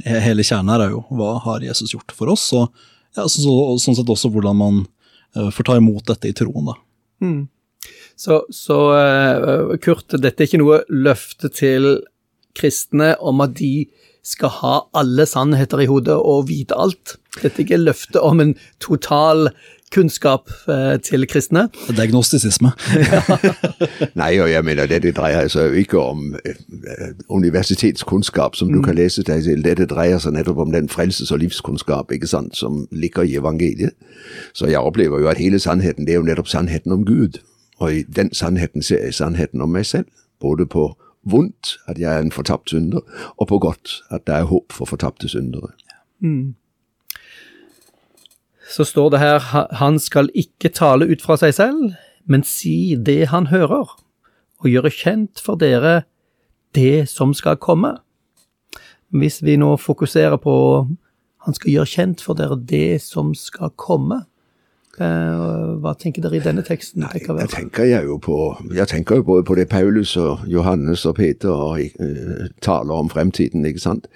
hele 0.00 0.44
kjernen 0.46 0.72
her 0.72 0.86
er 0.86 0.94
jo 0.94 1.02
hva 1.12 1.34
har 1.44 1.66
Jesus 1.66 1.92
gjort 1.92 2.14
for 2.16 2.32
oss, 2.32 2.46
og 2.56 2.70
ja, 3.18 3.26
så, 3.26 3.42
så, 3.42 3.52
sånn 3.82 3.98
sett 3.98 4.12
også 4.12 4.30
hvordan 4.32 4.56
man 4.56 4.78
øh, 5.36 5.50
får 5.52 5.66
ta 5.68 5.76
imot 5.76 6.06
dette 6.08 6.30
i 6.30 6.36
troen. 6.36 6.70
da. 6.70 6.76
Så, 8.20 8.42
så 8.52 8.78
uh, 8.92 9.74
Kurt, 9.80 10.12
dette 10.12 10.44
er 10.44 10.50
ikke 10.50 10.60
noe 10.60 10.82
løfte 10.92 11.48
til 11.48 12.02
kristne 12.58 13.14
om 13.24 13.40
at 13.40 13.56
de 13.56 13.86
skal 14.26 14.52
ha 14.60 14.76
alle 15.00 15.24
sannheter 15.26 15.80
i 15.80 15.88
hodet 15.88 16.18
og 16.18 16.48
vite 16.50 16.76
alt. 16.76 17.16
Dette 17.40 17.54
er 17.62 17.64
ikke 17.64 17.80
løfte 17.80 18.20
om 18.20 18.42
en 18.42 18.56
total 18.82 19.48
kunnskap 19.90 20.50
eh, 20.68 21.00
til 21.02 21.26
kristne. 21.26 21.68
Diagnostisisme. 21.96 22.70
er. 22.94 24.12
Nei, 24.20 24.38
og 24.38 24.50
jeg 24.50 24.64
mener, 24.64 24.86
dette 24.86 25.10
dreier 25.16 25.48
seg 25.50 25.72
jo 25.72 25.82
ikke 25.82 25.98
om 25.98 26.36
eh, 26.44 26.60
universitetskunnskap 27.28 28.58
som 28.58 28.70
du 28.70 28.78
kan 28.84 28.94
lese 28.94 29.24
deg 29.26 29.42
til. 29.48 29.64
Dette 29.66 29.88
dreier 29.90 30.22
seg 30.22 30.36
nettopp 30.36 30.62
om 30.66 30.74
den 30.74 30.88
frelses- 30.92 31.32
og 31.34 31.42
livskunnskap 31.42 32.12
ikke 32.14 32.30
sant, 32.30 32.56
som 32.56 32.84
ligger 32.92 33.26
i 33.26 33.34
evangeliet. 33.40 33.96
Så 34.54 34.70
jeg 34.70 34.78
opplever 34.78 35.24
jo 35.24 35.32
at 35.32 35.42
hele 35.42 35.58
sannheten, 35.58 36.06
det 36.06 36.14
er 36.14 36.22
jo 36.22 36.28
nettopp 36.28 36.52
sannheten 36.52 36.94
om 36.94 37.04
Gud. 37.04 37.40
Og 37.80 37.94
i 37.94 38.02
den 38.02 38.34
sannheten 38.34 38.82
ser 38.84 39.04
jeg 39.04 39.16
sannheten 39.16 39.62
om 39.64 39.72
meg 39.72 39.86
selv. 39.88 40.06
Både 40.40 40.66
på 40.66 40.90
vondt, 41.22 41.78
at 41.88 41.98
jeg 41.98 42.16
er 42.16 42.22
en 42.22 42.32
fortapt 42.32 42.70
synder, 42.70 43.00
og 43.36 43.48
på 43.48 43.58
godt, 43.58 44.02
at 44.10 44.26
det 44.26 44.34
er 44.34 44.48
håp 44.48 44.72
for 44.72 44.88
fortapte 44.88 45.28
syndere. 45.28 45.72
Så 48.70 48.84
står 48.84 49.10
det 49.10 49.20
her 49.20 49.38
han 49.74 49.98
skal 49.98 50.30
ikke 50.34 50.68
tale 50.68 51.08
ut 51.10 51.22
fra 51.22 51.36
seg 51.40 51.54
selv, 51.54 51.92
men 52.24 52.44
si 52.46 52.94
det 52.96 53.28
han 53.32 53.46
hører, 53.50 53.96
og 54.60 54.68
gjøre 54.68 54.92
kjent 54.92 55.40
for 55.40 55.56
dere 55.60 56.02
det 56.74 57.08
som 57.08 57.34
skal 57.34 57.56
komme. 57.56 57.96
Hvis 59.10 59.40
vi 59.42 59.56
nå 59.56 59.76
fokuserer 59.76 60.36
på 60.36 60.86
han 61.40 61.56
skal 61.56 61.72
gjøre 61.72 61.88
kjent 61.88 62.22
for 62.22 62.36
dere 62.36 62.58
det 62.68 63.00
som 63.02 63.32
skal 63.34 63.72
komme, 63.80 64.24
hva 64.98 65.94
tenker 65.96 66.22
dere 66.22 66.36
i 66.36 66.42
denne 66.44 66.62
teksten? 66.66 67.00
Nei, 67.00 67.22
Jeg 67.22 67.48
tenker 67.48 67.86
jo 68.04 68.18
på 68.18 68.56
Jeg 68.74 68.88
tenker 68.88 69.22
både 69.22 69.44
på 69.44 69.54
det 69.54 69.68
Paulus 69.68 70.16
og 70.16 70.40
Johannes 70.46 71.06
og 71.06 71.14
Peter 71.14 71.50
og, 71.50 71.80
uh, 72.00 72.48
taler 72.60 72.94
om 72.94 73.08
fremtiden, 73.08 73.64
ikke 73.64 73.80
sant? 73.80 74.08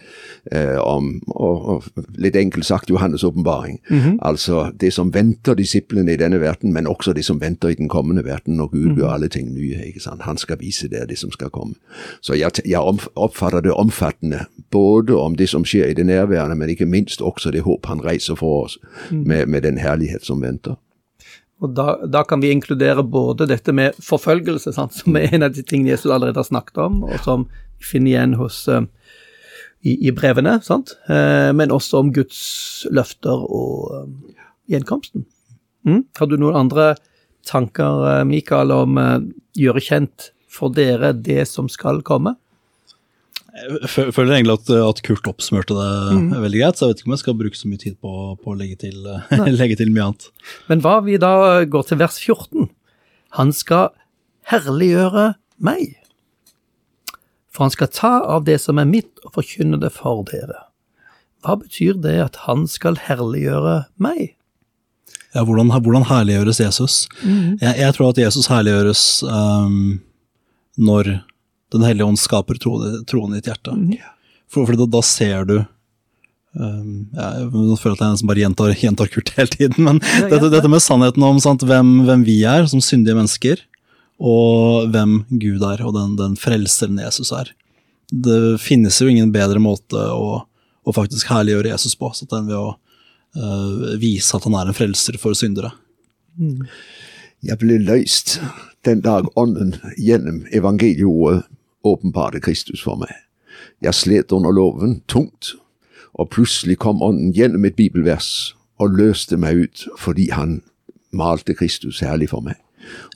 Uh, 0.53 0.77
om, 0.83 1.23
og, 1.27 1.69
og 1.69 2.05
litt 2.19 2.37
enkelt 2.37 2.67
sagt 2.67 2.91
Johannes' 2.91 3.25
åpenbaring. 3.25 3.81
Altså 4.23 4.73
det 4.81 4.93
som 4.93 5.15
venter 5.15 5.55
disiplene 5.55 6.13
i 6.13 6.17
denne 6.21 6.41
verden, 6.41 6.73
men 6.73 6.87
også 6.87 7.13
det 7.13 7.25
som 7.25 7.41
venter 7.41 7.69
i 7.69 7.75
den 7.75 7.89
kommende 7.89 8.25
verden 8.25 8.57
når 8.57 8.67
Gud 8.67 8.97
gjør 8.97 9.15
alle 9.15 9.29
ting 9.29 9.55
nye. 9.55 9.87
ikke 9.87 10.01
sant? 10.01 10.23
Han 10.23 10.37
skal 10.37 10.61
vise 10.61 10.89
det, 10.89 11.09
det 11.09 11.19
som 11.19 11.31
skal 11.31 11.51
komme. 11.51 11.75
Så 12.21 12.35
jeg, 12.35 12.51
jeg 12.67 12.81
oppfatter 13.17 13.61
det 13.61 13.73
omfattende, 13.73 14.45
både 14.71 15.17
om 15.17 15.37
det 15.37 15.49
som 15.49 15.65
skjer 15.65 15.91
i 15.91 15.95
det 15.95 16.07
nærværende, 16.07 16.57
men 16.57 16.69
ikke 16.69 16.87
minst 16.87 17.23
også 17.23 17.51
det 17.51 17.63
håp 17.63 17.87
han 17.87 18.05
reiser 18.05 18.35
for 18.35 18.65
oss, 18.65 18.79
med, 19.11 19.47
med 19.47 19.63
den 19.63 19.79
herlighet 19.79 20.25
som 20.27 20.43
venter. 20.43 20.74
Og 21.65 21.73
da, 21.73 21.95
da 22.05 22.25
kan 22.29 22.43
vi 22.45 22.53
inkludere 22.53 23.05
både 23.07 23.49
dette 23.49 23.73
med 23.73 23.97
forfølgelse, 24.05 24.75
sant, 24.77 24.97
som 24.97 25.17
er 25.17 25.33
en 25.33 25.47
av 25.47 25.55
de 25.55 25.65
tingene 25.65 25.95
Jesus 25.95 26.11
allerede 26.11 26.41
har 26.41 26.49
snakket 26.49 26.83
om, 26.85 27.01
og 27.09 27.17
som 27.25 27.47
vi 27.49 27.89
finner 27.89 28.13
igjen 28.13 28.37
hos, 28.41 28.67
eh, 28.69 28.85
i, 29.85 29.97
i 30.09 30.13
brevene, 30.17 30.59
sant? 30.65 30.97
Eh, 31.09 31.51
men 31.57 31.73
også 31.75 32.03
om 32.03 32.13
Guds 32.15 32.43
løfter 32.93 33.47
og 33.49 33.97
eh, 33.97 34.37
gjenkomsten. 34.75 35.27
Mm? 35.89 36.05
Har 36.19 36.29
du 36.29 36.39
noen 36.41 36.61
andre 36.67 36.95
tanker, 37.45 38.25
Mikael, 38.25 38.73
om 38.73 38.97
gjøre 39.53 39.83
kjent 39.85 40.31
for 40.49 40.73
dere 40.73 41.13
det 41.13 41.43
som 41.51 41.69
skal 41.69 42.01
komme? 42.07 42.39
Jeg 43.55 44.11
føler 44.17 44.35
egentlig 44.35 44.57
at, 44.57 44.71
at 44.75 45.01
Kurt 45.07 45.29
oppsmørte 45.31 45.77
det 45.79 46.41
veldig 46.43 46.61
greit, 46.61 46.79
så 46.79 46.89
jeg 46.89 46.95
vet 46.95 47.03
ikke 47.03 47.11
om 47.11 47.15
jeg 47.15 47.23
skal 47.23 47.37
bruke 47.39 47.59
så 47.59 47.69
mye 47.71 47.83
tid 47.85 47.97
på, 48.03 48.15
på 48.43 48.51
å 48.51 48.57
legge 48.59 48.79
til, 48.83 48.97
legge 49.61 49.79
til 49.79 49.93
mye 49.95 50.09
annet. 50.09 50.31
Men 50.71 50.83
hva 50.83 50.97
vi 51.07 51.19
da 51.23 51.35
går 51.71 51.87
til 51.87 52.01
vers 52.03 52.19
14? 52.19 52.67
Han 53.39 53.55
skal 53.55 53.93
herliggjøre 54.51 55.35
meg. 55.63 55.95
For 57.55 57.69
han 57.69 57.75
skal 57.75 57.93
ta 57.95 58.15
av 58.35 58.47
det 58.49 58.59
som 58.65 58.81
er 58.83 58.91
mitt, 58.91 59.13
og 59.23 59.37
forkynne 59.39 59.79
det 59.83 59.93
for 59.95 60.25
dere. 60.27 60.67
Hva 61.45 61.59
betyr 61.61 62.01
det 62.03 62.17
at 62.25 62.41
han 62.49 62.65
skal 62.71 62.99
herliggjøre 63.05 63.85
meg? 64.03 64.35
Ja, 65.35 65.43
hvordan, 65.47 65.71
hvordan 65.71 66.07
herliggjøres 66.09 66.61
Jesus? 66.63 66.97
Jeg, 67.23 67.75
jeg 67.79 67.95
tror 67.95 68.11
at 68.11 68.21
Jesus 68.23 68.49
herliggjøres 68.51 69.05
um, 69.27 70.01
når 70.79 71.17
Den 71.75 71.85
hellige 71.87 72.07
ånd 72.07 72.21
skaper 72.21 72.59
tro, 72.63 72.77
troen 73.11 73.35
i 73.35 73.41
ditt 73.41 73.51
hjerte. 73.51 73.75
For, 74.53 74.67
for 74.69 74.79
da, 74.79 74.87
da 74.87 75.03
ser 75.03 75.47
du 75.49 75.57
um, 75.59 77.07
Jeg 77.11 77.49
føler 77.81 77.97
at 77.97 78.05
jeg 78.05 78.15
nesten 78.15 78.31
bare 78.31 78.45
gjentar, 78.45 78.75
gjentar 78.79 79.11
Kurt 79.11 79.33
hele 79.39 79.51
tiden, 79.51 79.81
men 79.89 80.01
ja. 80.05 80.29
dette, 80.31 80.53
dette 80.53 80.71
med 80.71 80.85
sannheten 80.85 81.27
om 81.27 81.41
sant, 81.43 81.67
hvem, 81.67 81.97
hvem 82.07 82.27
vi 82.27 82.41
er 82.49 82.69
som 82.71 82.83
syndige 82.85 83.19
mennesker, 83.19 83.65
og 84.23 84.91
hvem 84.95 85.23
Gud 85.33 85.65
er, 85.67 85.83
og 85.83 85.97
den, 85.97 86.15
den 86.21 86.39
frelseren 86.39 87.01
Jesus 87.03 87.33
er. 87.35 87.51
Det 88.15 88.61
finnes 88.63 89.01
jo 89.03 89.09
ingen 89.11 89.33
bedre 89.35 89.63
måte 89.63 89.99
å, 90.15 90.45
å 90.85 90.95
faktisk 90.95 91.33
herliggjøre 91.33 91.73
Jesus 91.73 91.97
på, 91.99 92.13
sånn 92.15 92.39
enn 92.39 92.53
ved 92.53 92.61
å 92.61 92.69
uh, 92.77 93.97
vise 93.99 94.37
at 94.37 94.47
han 94.47 94.55
er 94.61 94.71
en 94.71 94.79
frelser 94.79 95.19
for 95.19 95.35
syndere. 95.39 95.73
Jeg 97.45 97.59
ble 97.61 97.81
løst 97.83 98.39
den 98.87 99.03
dag 99.05 99.27
ånden 99.41 99.75
gjennom 99.99 100.45
evangelieordet 100.55 101.45
åpenbarte 101.85 102.41
Kristus 102.41 102.83
for 102.83 102.97
meg. 103.01 103.13
Jeg 103.83 103.95
slet 103.95 104.33
under 104.33 104.51
loven 104.51 105.03
tungt, 105.09 105.55
og 106.15 106.31
plutselig 106.31 106.79
kom 106.79 107.03
ånden 107.03 107.33
gjennom 107.33 107.65
et 107.65 107.77
bibelvers 107.77 108.57
og 108.79 108.97
løste 108.99 109.37
meg 109.37 109.67
ut 109.67 109.87
fordi 109.99 110.31
han 110.31 110.63
malte 111.13 111.55
Kristus 111.55 112.01
herlig 112.01 112.31
for 112.31 112.41
meg. 112.41 112.59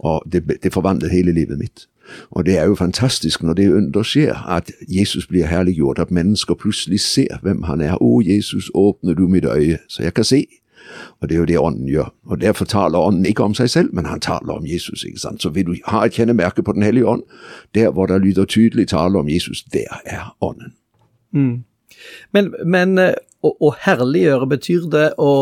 Og 0.00 0.22
det, 0.32 0.62
det 0.62 0.72
forvandlet 0.72 1.10
hele 1.10 1.32
livet 1.32 1.58
mitt. 1.58 1.86
Og 2.30 2.46
det 2.46 2.58
er 2.58 2.64
jo 2.64 2.74
fantastisk 2.74 3.42
når 3.42 3.52
det 3.52 3.72
under 3.72 4.02
skjer, 4.02 4.34
at 4.48 4.70
Jesus 4.88 5.26
blir 5.26 5.46
herliggjort, 5.46 5.98
at 5.98 6.10
mennesker 6.10 6.54
plutselig 6.54 7.00
ser 7.00 7.38
hvem 7.42 7.62
han 7.62 7.80
er. 7.80 7.98
Å, 8.00 8.22
Jesus, 8.24 8.70
åpner 8.74 9.14
du 9.14 9.26
mitt 9.28 9.44
øye, 9.44 9.78
så 9.88 10.02
jeg 10.02 10.14
kan 10.14 10.24
se. 10.24 10.46
Og 11.20 11.28
det 11.28 11.34
er 11.34 11.38
jo 11.38 11.44
det 11.44 11.58
Ånden 11.58 11.88
gjør. 11.88 12.12
Og 12.26 12.40
Derfor 12.40 12.64
taler 12.64 12.98
Ånden 12.98 13.26
ikke 13.26 13.44
om 13.44 13.54
seg 13.54 13.70
selv, 13.70 13.94
men 13.94 14.06
han 14.06 14.20
taler 14.20 14.52
om 14.58 14.66
Jesus. 14.66 15.04
ikke 15.04 15.20
sant? 15.20 15.42
Så 15.42 15.50
vil 15.54 15.66
du 15.66 15.74
ha 15.86 16.04
et 16.06 16.12
kjennemerke 16.12 16.62
på 16.62 16.72
Den 16.72 16.82
hellige 16.82 17.06
ånd, 17.06 17.22
der 17.74 17.90
hvor 17.90 18.06
det 18.06 18.20
lyder 18.22 18.44
tydelig 18.44 18.88
tale 18.88 19.18
om 19.18 19.28
Jesus, 19.28 19.62
der 19.62 20.00
er 20.04 20.36
Ånden. 20.40 20.74
Mm. 21.32 21.64
Men, 22.32 22.52
men 22.66 22.98
å, 22.98 23.52
å, 23.52 23.72
herliggjøre, 23.84 24.48
betyr 24.50 24.86
det 24.92 25.06
å, 25.20 25.32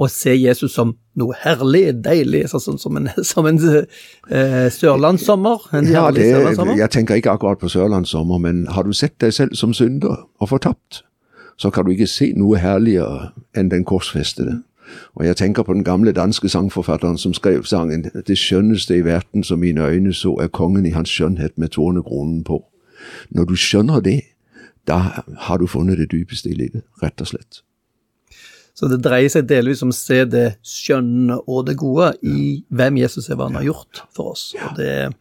å, 0.00 0.08
se 0.08 0.34
Jesus 0.36 0.74
som 0.76 0.94
noe 1.20 1.36
herlig, 1.42 1.84
deilig, 2.04 2.46
sånn 2.52 2.80
som 2.80 2.96
en, 3.00 3.10
som 3.32 3.48
en 3.50 3.60
eh, 3.60 4.66
sørlandssommer? 4.72 5.68
En 5.76 5.90
ja, 5.90 6.08
det, 6.14 6.30
jeg 6.30 6.90
tenker 6.94 7.20
ikke 7.20 7.36
akkurat 7.36 7.62
på 7.62 7.72
sørlandssommer, 7.72 8.42
men 8.42 8.66
har 8.72 8.88
du 8.88 8.96
sett 8.96 9.18
deg 9.22 9.34
selv 9.36 9.56
som 9.58 9.76
synder 9.76 10.26
og 10.40 10.52
fortapt? 10.52 11.04
Så 11.60 11.70
kan 11.70 11.84
du 11.84 11.90
ikke 11.92 12.08
se 12.08 12.32
noe 12.40 12.56
herligere 12.56 13.34
enn 13.56 13.68
den 13.68 13.84
korsfestede. 13.84 14.62
Og 15.14 15.26
jeg 15.26 15.36
tenker 15.36 15.62
på 15.62 15.74
den 15.76 15.84
gamle 15.84 16.12
danske 16.16 16.48
sangforfatteren 16.48 17.18
som 17.18 17.34
skrev 17.34 17.64
sangen 17.64 18.02
'Det 18.02 18.38
skjønneste 18.38 18.96
i 18.96 19.04
verden 19.04 19.44
som 19.44 19.58
mine 19.58 19.86
øyne 19.86 20.14
så, 20.14 20.34
er 20.40 20.48
kongen 20.48 20.86
i 20.86 20.90
hans 20.90 21.08
skjønnhet 21.08 21.58
med 21.58 21.68
tornekronen 21.68 22.44
på'. 22.44 22.64
Når 23.30 23.44
du 23.44 23.56
skjønner 23.56 24.00
det, 24.00 24.20
da 24.88 24.96
har 25.38 25.56
du 25.56 25.66
funnet 25.66 25.98
det 25.98 26.10
dypeste 26.12 26.48
i 26.50 26.54
livet, 26.54 26.82
rett 27.02 27.20
og 27.20 27.26
slett. 27.26 27.62
Så 28.74 28.88
det 28.88 29.04
dreier 29.04 29.28
seg 29.28 29.48
delvis 29.48 29.82
om 29.82 29.92
å 29.92 29.96
se 29.96 30.24
det 30.24 30.54
skjønne 30.64 31.36
og 31.46 31.66
det 31.66 31.76
gode 31.76 32.14
i 32.22 32.64
hvem 32.70 32.96
Jesus 32.96 33.28
er, 33.28 33.36
hva 33.36 33.44
han 33.44 33.54
har 33.54 33.62
gjort 33.68 34.04
for 34.16 34.32
oss. 34.32 34.54
Og 34.64 34.76
det, 34.76 35.12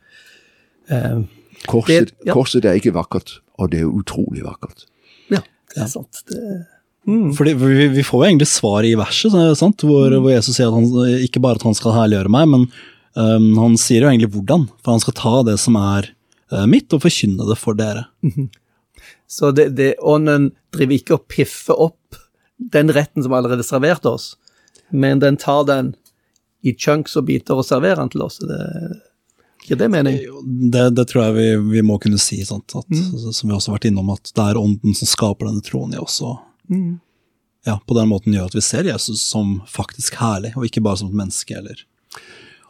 eh, 0.89 1.19
korset, 1.67 1.99
det, 1.99 2.25
ja. 2.25 2.33
korset 2.33 2.65
er 2.65 2.79
ikke 2.79 2.93
vakkert, 2.93 3.41
og 3.59 3.71
det 3.71 3.79
er 3.79 3.85
utrolig 3.85 4.43
vakkert. 4.43 4.85
Det 5.73 5.81
er 5.85 5.89
sant. 5.91 6.21
Det, 6.29 6.43
mm. 7.07 7.33
Fordi 7.37 7.55
vi, 7.59 7.87
vi, 7.95 8.05
får 8.05 8.23
jo 8.23 8.29
egentlig 8.29 8.49
svar 8.51 8.87
i 8.87 8.95
verset, 8.99 9.35
sant? 9.59 9.85
Hvor, 9.85 10.07
mm. 10.09 10.21
hvor, 10.21 10.31
Jesus 10.33 10.57
sier 10.57 10.69
at 10.69 10.77
han, 10.77 10.87
ikke 11.25 11.41
bare 11.43 11.59
at 11.59 11.67
han 11.67 11.77
skal 11.77 11.95
herliggjøre 11.97 12.33
meg, 12.33 12.49
men 12.53 12.65
um, 13.15 13.51
han 13.59 13.77
sier 13.81 14.05
jo 14.05 14.11
egentlig 14.11 14.31
hvordan. 14.35 14.67
For 14.83 14.95
han 14.95 15.03
skal 15.03 15.17
ta 15.19 15.35
det 15.51 15.59
som 15.61 15.77
er 15.79 16.11
uh, 16.53 16.65
mitt, 16.69 16.89
og 16.95 17.05
forkynne 17.05 17.47
det 17.49 17.59
for 17.61 17.77
dere. 17.77 18.07
Mm 18.25 18.33
-hmm. 18.35 18.49
Så 19.27 19.51
det, 19.51 19.69
det, 19.77 19.95
ånden 20.01 20.51
driver 20.73 20.93
ikke 20.95 21.13
og 21.13 21.27
piffer 21.29 21.77
opp 21.79 22.17
den 22.57 22.91
retten 22.91 23.23
som 23.23 23.33
allerede 23.33 23.61
er 23.61 23.67
servert 23.67 24.05
oss, 24.05 24.37
men 24.89 25.19
den 25.19 25.37
tar 25.37 25.63
den 25.63 25.93
i 26.65 26.73
chunks 26.75 27.15
og 27.15 27.25
biter 27.29 27.59
og 27.59 27.65
serverer 27.65 28.01
den 28.01 28.09
til 28.09 28.21
oss. 28.25 28.39
Det, 28.41 28.59
Gir 29.67 29.75
det 29.75 29.89
mening? 29.89 30.17
Det, 30.71 30.89
det 30.89 31.05
tror 31.09 31.27
jeg 31.27 31.35
vi, 31.35 31.47
vi, 31.75 31.81
må 31.85 31.99
kunne 32.01 32.19
si, 32.21 32.39
sant? 32.45 32.73
At, 32.75 32.87
mm. 32.89 33.31
som 33.33 33.49
vi 33.49 33.55
også 33.55 33.71
har 33.71 33.79
vært 33.79 33.89
innom, 33.91 34.11
at 34.13 34.31
det 34.35 34.45
er 34.45 34.59
ånden 34.59 34.95
som 34.97 35.09
skaper 35.09 35.49
denne 35.49 35.63
troen 35.65 35.93
i 35.93 36.01
oss. 36.01 36.19
Og, 36.25 36.39
mm. 36.71 36.93
ja, 37.67 37.77
på 37.85 37.97
den 37.97 38.09
måten 38.11 38.35
gjør 38.35 38.49
at 38.49 38.57
vi 38.57 38.65
ser 38.65 38.89
Jesus 38.89 39.21
som 39.25 39.59
faktisk 39.69 40.19
herlig, 40.21 40.55
og 40.57 40.65
ikke 40.69 40.83
bare 40.85 41.01
som 41.01 41.11
et 41.11 41.19
menneske. 41.21 41.59
eller 41.59 41.83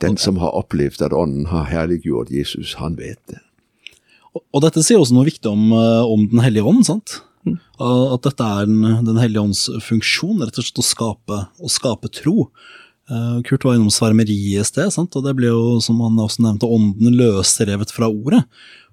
Den 0.01 0.17
som 0.19 0.41
har 0.41 0.57
opplevd 0.57 1.05
at 1.05 1.15
ånden 1.15 1.47
har 1.53 1.69
herliggjort 1.69 2.33
Jesus, 2.33 2.75
han 2.81 2.97
vet 2.99 3.21
det. 3.31 3.41
Og, 4.33 4.43
og 4.53 4.65
dette 4.65 4.83
sier 4.85 5.01
også 5.01 5.15
noe 5.17 5.29
viktig 5.29 5.49
om, 5.49 5.71
eh, 5.73 6.03
om 6.05 6.27
Den 6.29 6.43
hellige 6.43 6.67
ånd. 6.67 6.85
sant? 6.89 7.21
Mm. 7.47 7.55
At 7.79 8.27
dette 8.27 8.43
er 8.43 8.67
Den, 8.67 9.05
den 9.07 9.17
hellige 9.17 9.41
ånds 9.41 9.69
funksjon, 9.85 10.41
rett 10.43 10.57
og 10.59 10.65
slett 10.65 10.83
å 10.83 10.85
skape, 10.85 11.39
å 11.63 11.71
skape 11.71 12.11
tro. 12.11 12.49
Eh, 13.09 13.41
Kurt 13.45 13.65
var 13.65 13.75
innom 13.75 13.89
svermeriet 13.93 14.61
i 14.61 14.67
sted, 14.67 14.93
og 14.93 15.23
det 15.25 15.33
ble 15.37 15.49
jo, 15.49 15.79
som 15.81 16.01
han 16.03 16.19
også 16.21 16.43
nevnte, 16.45 16.69
ånden 16.69 17.15
løsrevet 17.17 17.93
fra 17.93 18.09
ordet. 18.09 18.43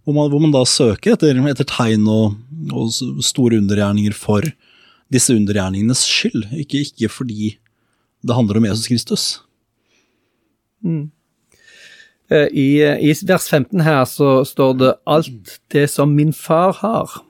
Hvor 0.04 0.16
man, 0.16 0.30
hvor 0.30 0.40
man 0.40 0.54
da 0.54 0.62
søker 0.68 1.16
etter, 1.16 1.36
etter 1.50 1.66
tegn 1.68 2.06
og, 2.08 2.38
og, 2.70 2.94
store 3.26 3.58
undergjerninger 3.60 4.14
for 4.16 4.46
disse 5.12 5.34
undergjerningenes 5.34 6.04
skyld, 6.06 6.46
ikke, 6.54 6.86
ikke, 6.86 7.10
fordi 7.12 7.56
det 8.26 8.38
handler 8.38 8.60
om 8.60 8.68
Jesus 8.70 8.88
Kristus. 8.88 9.26
Mm. 10.86 11.10
Eh, 12.32 12.48
I, 12.56 12.68
I, 13.04 13.12
vers 13.28 13.50
15 13.50 13.84
her 13.84 14.02
så 14.08 14.40
står 14.48 14.72
det 14.80 14.94
'alt 15.06 15.58
det 15.74 15.86
som 15.90 16.16
min 16.16 16.32
far 16.32 16.72
har, 16.80 17.22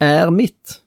er 0.00 0.30
mitt'. 0.30 0.80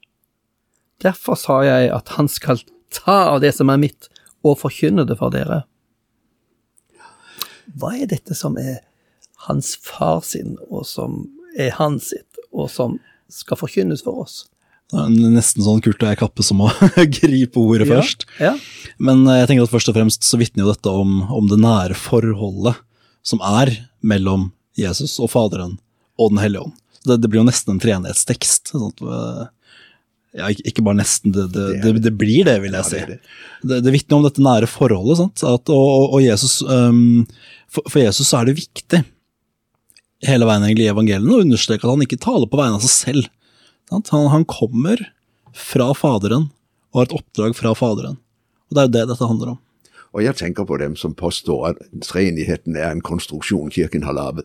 Derfor 1.00 1.38
sa 1.38 1.62
jeg 1.64 1.92
at 1.94 2.08
han 2.18 2.28
skal 2.28 2.60
ta 2.90 3.30
av 3.32 3.40
det 3.40 3.54
som 3.54 3.70
er 3.70 3.78
mitt, 3.80 4.09
og 4.46 4.58
forkynne 4.60 5.06
det 5.08 5.18
for 5.20 5.32
dere. 5.34 5.64
Hva 7.78 7.94
er 7.98 8.08
dette 8.10 8.34
som 8.34 8.56
er 8.58 8.80
hans 9.46 9.74
far 9.82 10.22
sin, 10.26 10.56
og 10.68 10.86
som 10.88 11.22
er 11.58 11.74
hans 11.78 12.10
sitt, 12.12 12.40
og 12.50 12.70
som 12.72 12.98
skal 13.30 13.60
forkynnes 13.60 14.02
for 14.06 14.24
oss? 14.24 14.42
Nesten 14.90 15.62
sånn 15.62 15.82
Kurt 15.84 16.02
og 16.02 16.08
jeg 16.10 16.18
kappe 16.18 16.42
som 16.42 16.64
å 16.64 16.70
gripe 17.20 17.62
ordet 17.62 17.86
ja, 17.86 17.92
først. 17.94 18.26
Ja. 18.42 18.54
Men 18.98 19.22
jeg 19.28 19.46
tenker 19.46 19.68
at 19.68 19.74
først 19.74 19.92
og 19.92 19.96
fremst 19.96 20.26
så 20.26 20.40
vitner 20.40 20.66
jo 20.66 20.72
dette 20.72 20.90
om, 20.90 21.20
om, 21.30 21.46
det 21.50 21.60
nære 21.62 21.98
forholdet 21.98 22.80
som 23.22 23.42
er 23.44 23.70
mellom 24.02 24.48
Jesus 24.78 25.18
og 25.22 25.30
Faderen 25.30 25.78
og 26.18 26.34
Den 26.34 26.42
hellige 26.42 26.66
ånd. 26.66 26.76
Det, 27.06 27.20
det 27.22 27.30
blir 27.30 27.40
jo 27.40 27.48
nesten 27.48 27.76
en 27.76 27.82
treenighetstekst. 27.82 28.74
Sånn 28.74 28.90
ja, 30.36 30.50
ikke 30.50 30.84
bare 30.86 31.00
nesten, 31.00 31.32
det, 31.34 31.48
det, 31.54 31.66
det, 31.82 31.92
det, 32.04 32.12
blir 32.14 32.46
det, 32.46 32.56
vil 32.62 32.74
jeg 32.78 32.86
si. 32.86 33.00
Det, 33.66 33.80
det 33.82 33.94
vitner 33.94 34.20
om 34.20 34.26
dette 34.26 34.44
nære 34.44 34.68
forholdet. 34.70 35.42
At, 35.42 35.72
og, 35.72 36.12
og, 36.14 36.20
Jesus, 36.22 36.60
um, 36.62 37.24
for, 37.70 37.86
for, 37.90 37.98
Jesus 38.02 38.30
er 38.36 38.46
det 38.46 38.60
viktig 38.60 39.02
hele 40.28 40.46
veien 40.46 40.66
egentlig 40.66 40.86
i 40.86 40.92
evangeliene 40.92 41.32
å 41.32 41.42
understreke 41.42 41.86
at 41.86 41.94
han 41.94 42.04
ikke 42.04 42.20
taler 42.20 42.50
på 42.50 42.60
vegne 42.60 42.78
av 42.78 42.84
seg 42.84 42.94
selv. 42.94 43.30
Han, 43.90 44.04
han, 44.30 44.46
kommer 44.46 45.02
fra 45.56 45.88
Faderen 45.96 46.50
og 46.92 47.00
har 47.00 47.08
et 47.08 47.16
oppdrag 47.16 47.56
fra 47.58 47.74
Faderen. 47.78 48.20
Og 48.70 48.76
Det 48.76 48.82
er 48.82 48.88
jo 48.88 48.94
det 48.94 49.06
dette 49.10 49.30
handler 49.32 49.54
om. 49.56 49.60
Og 50.12 50.24
jeg 50.24 50.34
tenker 50.34 50.64
på 50.64 50.76
dem 50.76 50.96
som 50.96 51.14
påstår 51.14 51.66
at 51.66 51.76
treenigheten 52.02 52.76
er 52.76 52.90
en 52.90 53.00
konstruksjon 53.00 53.70
kirken 53.70 54.02
har 54.02 54.12
laget. 54.12 54.44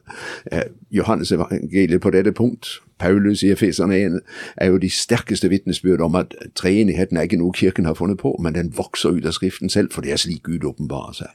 Eh, 0.51 0.61
Johannes 0.91 1.31
evangeliet 1.31 2.01
på 2.01 2.09
dette 2.09 2.31
punkt, 2.31 2.67
Paulus 2.99 3.43
i 3.43 3.51
Efeserne 3.51 3.97
1, 3.97 4.19
er 4.57 4.67
jo 4.67 4.77
de 4.77 4.89
sterkeste 4.89 5.49
vitnesbyrd 5.49 6.01
om 6.01 6.15
at 6.15 6.35
treenigheten 6.55 7.17
er 7.17 7.21
ikke 7.21 7.37
noe 7.37 7.53
kirken 7.53 7.85
har 7.85 7.93
funnet 7.93 8.17
på, 8.17 8.35
men 8.39 8.55
den 8.55 8.77
vokser 8.77 9.09
ut 9.09 9.25
av 9.25 9.31
Skriften 9.31 9.69
selv, 9.69 9.91
for 9.91 10.01
det 10.01 10.11
er 10.11 10.21
slik 10.21 10.43
Gud 10.43 10.63
åpenbarer 10.63 11.13
seg. 11.13 11.33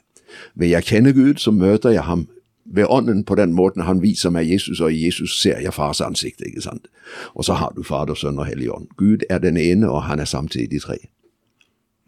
Ved 0.55 0.67
jeg 0.67 0.83
kjenner 0.83 1.11
Gud, 1.11 1.35
så 1.35 1.51
møter 1.51 1.89
jeg 1.89 2.03
ham 2.03 2.27
ved 2.65 2.85
ånden 2.89 3.23
på 3.25 3.35
den 3.35 3.53
måten 3.53 3.81
han 3.81 4.01
viser 4.01 4.29
meg 4.29 4.51
Jesus, 4.51 4.79
og 4.81 4.93
i 4.93 5.05
Jesus 5.05 5.41
ser 5.41 5.59
jeg 5.59 5.73
fars 5.73 6.01
ansikt. 6.01 6.41
ikke 6.45 6.61
sant? 6.61 6.87
Og 7.33 7.45
så 7.45 7.53
har 7.53 7.73
du 7.75 7.83
Fader, 7.83 8.13
Sønn 8.13 8.39
og 8.39 8.45
Hellig 8.45 8.71
Ånd. 8.71 8.87
Gud 8.97 9.25
er 9.29 9.37
den 9.37 9.57
ene, 9.57 9.89
og 9.89 10.03
han 10.03 10.19
er 10.19 10.25
samtidig 10.25 10.81
tre. 10.81 10.97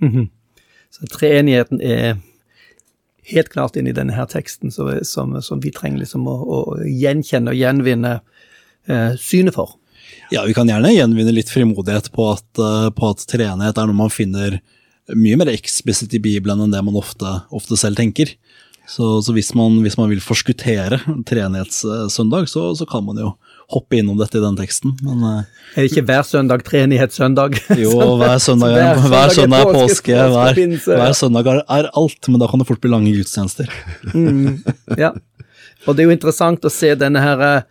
Mm 0.02 0.10
-hmm. 0.10 0.43
Så 0.94 1.10
treenigheten 1.10 1.82
er 1.82 2.20
helt 3.32 3.50
klart 3.54 3.78
inn 3.80 3.88
i 3.90 3.96
denne 3.96 4.14
her 4.14 4.28
teksten, 4.30 4.72
som, 4.72 4.92
som 5.42 5.64
vi 5.64 5.72
trenger 5.74 6.04
liksom 6.04 6.28
å, 6.30 6.36
å, 6.44 6.60
gjenkjenne 6.86 7.54
og 7.54 7.58
gjenvinne 7.58 8.14
eh, 8.86 9.16
synet 9.20 9.58
for. 9.58 9.78
Ja, 10.34 10.44
vi 10.46 10.54
kan 10.56 10.70
gjerne 10.70 10.92
gjenvinne 10.94 11.34
litt 11.34 11.52
frimodighet 11.52 12.12
på 12.14 12.28
at, 12.34 12.46
uh, 12.60 12.90
på 12.94 13.10
at 13.14 13.24
treenighet 13.30 13.80
er 13.80 13.90
noe 13.90 13.98
man 14.04 14.14
finner 14.14 14.60
mye 15.18 15.38
mer 15.40 15.52
eksplisitt 15.52 16.14
i 16.16 16.22
Bibelen 16.24 16.62
enn 16.64 16.74
det 16.74 16.82
man 16.86 17.00
ofte, 17.00 17.32
ofte 17.54 17.78
selv 17.80 18.00
tenker. 18.00 18.36
Så, 18.88 19.22
så 19.24 19.34
hvis, 19.36 19.54
man, 19.56 19.80
hvis, 19.84 19.96
man, 20.00 20.10
vil 20.12 20.24
forskuttere 20.24 21.00
treenighetssøndag, 21.30 22.50
så, 22.52 22.70
så 22.76 22.88
kan 22.90 23.06
man 23.08 23.20
jo 23.20 23.34
hoppe 23.74 24.00
innom 24.00 24.20
dette 24.20 24.40
i 24.40 24.44
den 24.44 24.58
teksten. 24.60 24.96
Men, 25.06 25.24
uh, 25.26 25.68
er 25.74 25.86
det 25.86 25.92
ikke 25.92 26.06
hver 26.10 26.26
søndag 26.28 26.64
treenighetssøndag? 26.68 27.60
jo, 27.84 27.94
hver 28.22 28.40
søndag, 28.44 28.74
hver, 28.78 29.04
hver 29.14 29.36
søndag 29.36 29.66
er 29.66 29.78
påske, 29.78 30.18
hver, 30.36 30.64
hver, 30.88 31.14
søndag 31.18 31.52
er, 31.62 31.92
alt, 31.92 32.32
men 32.32 32.42
da 32.42 32.50
kan 32.52 32.64
det 32.64 32.70
fort 32.70 32.84
bli 32.84 32.94
lange 32.94 33.14
gudstjenester. 33.16 33.72
mm, 34.14 34.98
ja, 35.00 35.14
og 35.86 35.96
det 35.96 36.04
er 36.04 36.12
jo 36.12 36.18
interessant 36.18 36.66
å 36.66 36.72
se 36.72 36.94
denne 36.96 37.22
her 37.24 37.48
eh, 37.48 37.64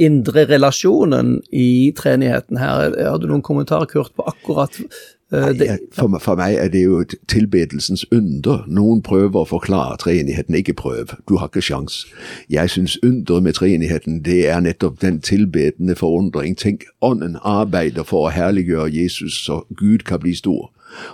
indre 0.00 0.46
relasjonen 0.48 1.38
i 1.52 1.90
treenigheten 1.96 2.60
her. 2.60 2.94
Har 2.96 3.18
du 3.20 3.26
noen 3.28 3.44
kommentarer, 3.44 3.90
Kurt, 3.90 4.14
på 4.16 4.24
akkurat 4.30 4.78
Eh, 4.80 5.19
for, 5.30 6.18
for, 6.18 6.34
meg 6.34 6.54
er 6.54 6.68
det 6.68 6.82
jo 6.82 7.04
tilbedelsens 7.28 8.06
under. 8.12 8.64
Noen 8.66 9.02
prøver 9.02 9.44
å 9.44 9.46
forklare 9.46 10.00
treenigheten. 10.02 10.56
Ikke 10.58 10.74
prøv, 10.74 11.14
du 11.28 11.36
har 11.38 11.46
ikke 11.50 11.62
sjans. 11.62 12.02
Jeg 12.50 12.70
syns 12.70 12.98
underet 13.06 13.46
med 13.46 13.54
treenigheten 13.60 14.24
det 14.26 14.48
er 14.50 14.60
nettopp 14.60 15.00
den 15.00 15.20
tilbedende 15.20 15.94
forundring. 15.94 16.56
Tenk, 16.58 16.84
ånden 17.00 17.38
arbeider 17.42 18.02
for 18.02 18.26
å 18.26 18.34
herliggjøre 18.34 18.90
Jesus 18.90 19.38
så 19.44 19.62
Gud 19.78 20.06
kan 20.08 20.22
bli 20.24 20.34
stor. 20.34 20.72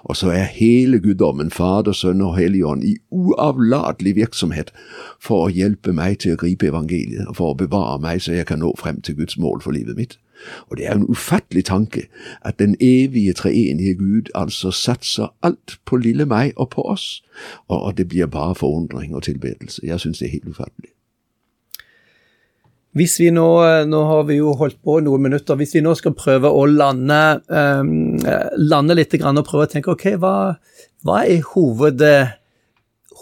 Og 0.08 0.16
så 0.16 0.30
er 0.32 0.48
hele 0.56 0.98
guddommen, 1.00 1.50
Fader, 1.50 1.92
Sønn 1.92 2.22
og 2.24 2.38
Helligånd, 2.38 2.84
i 2.84 2.96
uavlatelig 3.12 4.14
virksomhet 4.16 4.72
for 5.20 5.46
å 5.46 5.52
hjelpe 5.52 5.92
meg 5.92 6.22
til 6.24 6.32
å 6.32 6.40
gripe 6.40 6.70
evangeliet, 6.70 7.26
og 7.28 7.36
for 7.36 7.52
å 7.52 7.58
bevare 7.60 8.00
meg 8.00 8.22
så 8.24 8.32
jeg 8.32 8.48
kan 8.48 8.64
nå 8.64 8.72
frem 8.80 9.02
til 9.04 9.18
Guds 9.20 9.36
mål 9.36 9.60
for 9.60 9.76
livet 9.76 10.00
mitt. 10.00 10.16
Og 10.70 10.76
det 10.76 10.86
er 10.86 10.96
en 10.96 11.06
ufattelig 11.08 11.64
tanke 11.64 12.06
at 12.44 12.58
den 12.58 12.76
evige 12.80 13.32
treenige 13.32 13.94
Gud 13.94 14.32
altså 14.34 14.70
satser 14.70 15.32
alt 15.42 15.78
på 15.84 15.96
lille 15.96 16.26
meg 16.26 16.52
og 16.56 16.70
på 16.76 16.82
oss, 16.82 17.22
og 17.68 17.96
det 17.96 18.08
blir 18.08 18.26
bare 18.26 18.54
forundring 18.54 19.14
og 19.14 19.22
tilbedelse. 19.22 19.86
Jeg 19.86 20.00
syns 20.00 20.18
det 20.18 20.28
er 20.28 20.38
helt 20.38 20.48
ufattelig. 20.48 20.92
Hvis 22.96 23.18
vi 23.20 23.28
nå, 23.34 23.48
nå 23.84 23.98
har 24.08 24.22
vi 24.24 24.38
jo 24.38 24.54
holdt 24.56 24.78
på 24.84 24.94
noen 25.04 25.26
minutter, 25.26 25.58
hvis 25.60 25.74
vi 25.76 25.82
nå 25.84 25.92
skal 25.98 26.14
prøve 26.16 26.48
å 26.48 26.62
lande, 26.64 27.18
um, 27.52 28.16
lande 28.56 28.96
litt 28.96 29.12
og 29.20 29.42
prøve 29.44 29.66
å 29.66 29.68
tenke 29.68 29.92
ok, 29.92 30.06
hva, 30.22 30.36
hva 31.04 31.18
er 31.28 31.44
hoved, 31.50 32.00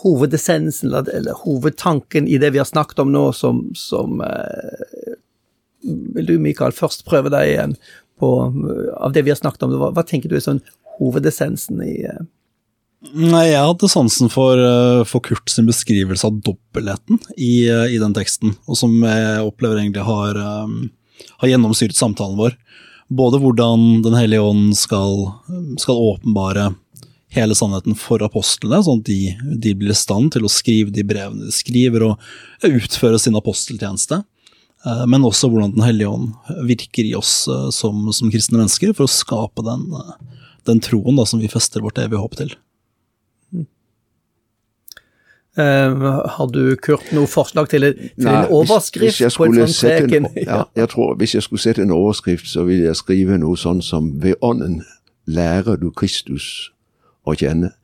hovedessensen 0.04 0.94
eller, 0.94 1.32
hovedtanken 1.42 2.30
i 2.30 2.38
det 2.38 2.52
vi 2.54 2.62
har 2.62 2.70
snakket 2.70 3.02
om 3.02 3.10
nå, 3.10 3.24
som, 3.34 3.64
som 3.74 4.22
uh, 4.22 4.93
Vil 5.84 6.28
du, 6.28 6.38
Mikael, 6.40 6.74
først 6.76 7.04
prøve 7.08 7.32
deg 7.32 7.50
igjen 7.50 7.76
på, 8.20 8.30
av 8.96 9.14
det 9.14 9.24
vi 9.26 9.32
har 9.34 9.40
snakket 9.40 9.66
om? 9.66 9.76
Hva, 9.80 9.90
hva 9.96 10.04
tenker 10.06 10.32
du 10.32 10.38
er 10.38 10.44
sånn 10.44 10.62
hovedessensen 10.98 11.82
i 11.84 11.94
uh, 12.06 12.24
Nei, 13.12 13.50
Jeg 13.50 13.60
hadde 13.60 13.90
sansen 13.92 14.30
for, 14.32 14.56
eh, 14.56 15.02
for 15.04 15.20
Kurt 15.20 15.50
sin 15.52 15.66
beskrivelse 15.68 16.24
av 16.24 16.38
dobbeltheten 16.46 17.18
i, 17.36 17.66
eh, 17.68 17.90
i, 17.92 17.98
den 18.00 18.14
teksten, 18.16 18.54
og 18.64 18.78
som 18.80 18.94
jeg 19.04 19.42
opplever 19.44 19.76
egentlig 19.82 20.06
har, 20.06 20.38
har 20.40 21.50
gjennomstyrt 21.50 21.92
samtalen 21.98 22.38
vår. 22.38 22.56
Både 23.12 23.42
hvordan 23.42 24.00
Den 24.06 24.16
hellige 24.16 24.40
ånd 24.40 24.72
skal, 24.78 25.34
skal 25.76 26.00
åpenbare 26.00 26.70
hele 27.34 27.54
sannheten 27.56 27.96
for 27.98 28.22
apostlene, 28.24 28.80
sånn 28.86 29.02
at 29.02 29.08
de, 29.10 29.34
de, 29.58 29.74
blir 29.76 29.92
i 29.92 29.98
stand 29.98 30.32
til 30.34 30.46
å 30.46 30.52
skrive 30.52 30.94
de 30.94 31.04
brevene 31.06 31.48
de 31.48 31.54
skriver, 31.54 32.06
og 32.08 32.68
utføre 32.68 33.18
sin 33.20 33.36
aposteltjeneste. 33.38 34.22
Men 35.08 35.24
også 35.24 35.48
hvordan 35.48 35.72
Den 35.72 35.84
hellige 35.86 36.10
ånd 36.12 36.34
virker 36.68 37.06
i 37.08 37.14
oss 37.16 37.46
som, 37.72 38.10
som 38.12 38.28
kristne 38.28 38.58
mennesker 38.58 38.90
for 38.92 39.06
å 39.06 39.12
skape 39.12 39.64
den, 39.64 39.86
den 40.68 40.82
troen 40.84 41.16
da, 41.16 41.24
som 41.24 41.40
vi 41.40 41.48
fester 41.48 41.80
vårt 41.80 42.02
evige 42.02 42.20
håp 42.20 42.36
til. 42.36 42.52
Uh, 45.58 46.26
har 46.26 46.46
du, 46.50 46.76
Kurt, 46.76 47.12
noe 47.14 47.28
forslag 47.30 47.68
til, 47.70 47.84
til 47.94 48.26
Nei, 48.26 48.40
en 48.40 48.54
overskrift 48.56 49.20
hvis, 49.20 49.36
hvis 49.36 49.36
på 49.38 49.46
en 49.46 49.68
sånn? 49.70 50.24
Ja, 50.42 50.64
jeg 50.74 50.88
tror 50.90 51.12
Hvis 51.20 51.36
jeg 51.36 51.44
skulle 51.46 51.62
sette 51.62 51.84
en 51.84 51.92
overskrift, 51.94 52.48
så 52.50 52.64
ville 52.66 52.88
jeg 52.88 52.98
skrive 52.98 53.38
noe 53.38 53.54
sånn 53.54 53.78
som 53.78 54.08
Ved 54.24 54.34
ånden 54.42 54.80
lærer 55.30 55.78
du 55.78 55.92
Kristus 55.94 56.72
å 57.22 57.36
kjenne 57.38 57.70
eh, 57.70 57.83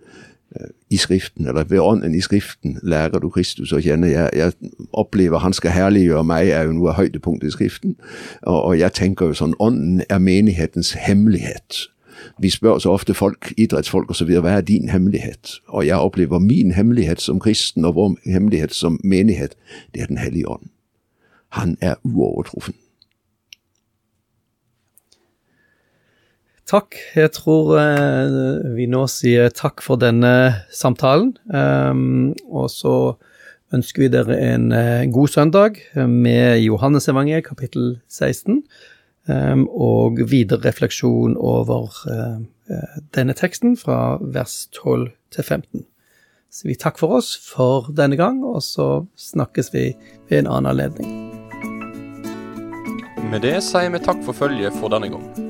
i 0.91 0.97
Skriften, 0.97 1.47
eller 1.47 1.65
ved 1.65 1.79
ånden 1.79 2.15
i 2.15 2.21
Skriften 2.21 2.79
lærer 2.83 3.19
du 3.19 3.29
Kristus 3.31 3.73
å 3.73 3.79
kjenne. 3.79 4.11
Jeg, 4.11 4.31
jeg 4.35 4.53
opplever 4.93 5.39
Han 5.39 5.53
skal 5.53 5.71
herliggjøre 5.71 6.25
meg, 6.25 6.49
er 6.51 6.67
jo 6.67 6.75
noe 6.75 6.91
av 6.91 6.99
høydepunktet 6.99 7.49
i 7.49 7.55
Skriften. 7.55 7.97
Og, 8.43 8.59
og 8.65 8.79
jeg 8.79 8.93
tenker 8.93 9.31
jo 9.31 9.39
sånn 9.39 9.55
Ånden 9.63 10.03
er 10.09 10.19
menighetens 10.19 10.93
hemmelighet. 10.99 11.87
Vi 12.43 12.51
spør 12.51 12.79
så 12.79 12.91
ofte 12.91 13.15
folk, 13.15 13.53
idrettsfolk 13.57 14.11
osv. 14.11 14.35
hva 14.43 14.59
er 14.59 14.67
din 14.67 14.91
hemmelighet? 14.91 15.61
Og 15.69 15.87
jeg 15.87 15.97
opplever 15.97 16.39
min 16.39 16.75
hemmelighet 16.77 17.23
som 17.23 17.41
kristen 17.41 17.85
og 17.85 17.95
vår 17.95 18.19
hemmelighet 18.27 18.75
som 18.75 19.01
menighet, 19.05 19.57
det 19.95 20.03
er 20.03 20.07
Den 20.07 20.19
hellige 20.19 20.49
ånd. 20.49 20.71
Han 21.49 21.77
er 21.81 21.95
uovertruffen. 22.05 22.75
Takk. 26.71 26.95
Jeg 27.19 27.33
tror 27.35 27.73
eh, 27.81 28.71
vi 28.77 28.87
nå 28.87 29.03
sier 29.11 29.51
takk 29.51 29.83
for 29.83 29.99
denne 29.99 30.63
samtalen. 30.71 31.33
Um, 31.51 32.31
og 32.47 32.69
så 32.71 32.95
ønsker 33.75 34.05
vi 34.05 34.11
dere 34.13 34.37
en 34.39 34.71
eh, 34.75 35.09
god 35.11 35.33
søndag 35.35 35.81
med 35.97 36.61
Johannesevangeliet 36.63 37.49
kapittel 37.49 37.99
16. 38.07 38.63
Um, 39.27 39.67
og 39.69 40.23
videre 40.31 40.63
refleksjon 40.65 41.35
over 41.37 41.91
eh, 42.11 42.39
eh, 42.71 42.97
denne 43.19 43.35
teksten 43.35 43.77
fra 43.79 44.21
vers 44.23 44.69
12 44.79 45.11
til 45.35 45.45
15. 45.45 45.85
Så 46.51 46.71
vi 46.71 46.79
takker 46.79 47.03
for 47.03 47.19
oss 47.19 47.35
for 47.35 47.91
denne 47.95 48.19
gang, 48.19 48.43
og 48.47 48.63
så 48.63 49.05
snakkes 49.19 49.75
vi 49.75 49.93
ved 50.31 50.45
en 50.45 50.51
annen 50.55 50.71
anledning. 50.73 51.13
Med 53.31 53.43
det 53.47 53.59
sier 53.63 53.91
vi 53.91 54.03
takk 54.03 54.23
for 54.27 54.35
følget 54.47 54.75
for 54.79 54.91
denne 54.91 55.11
gang. 55.11 55.50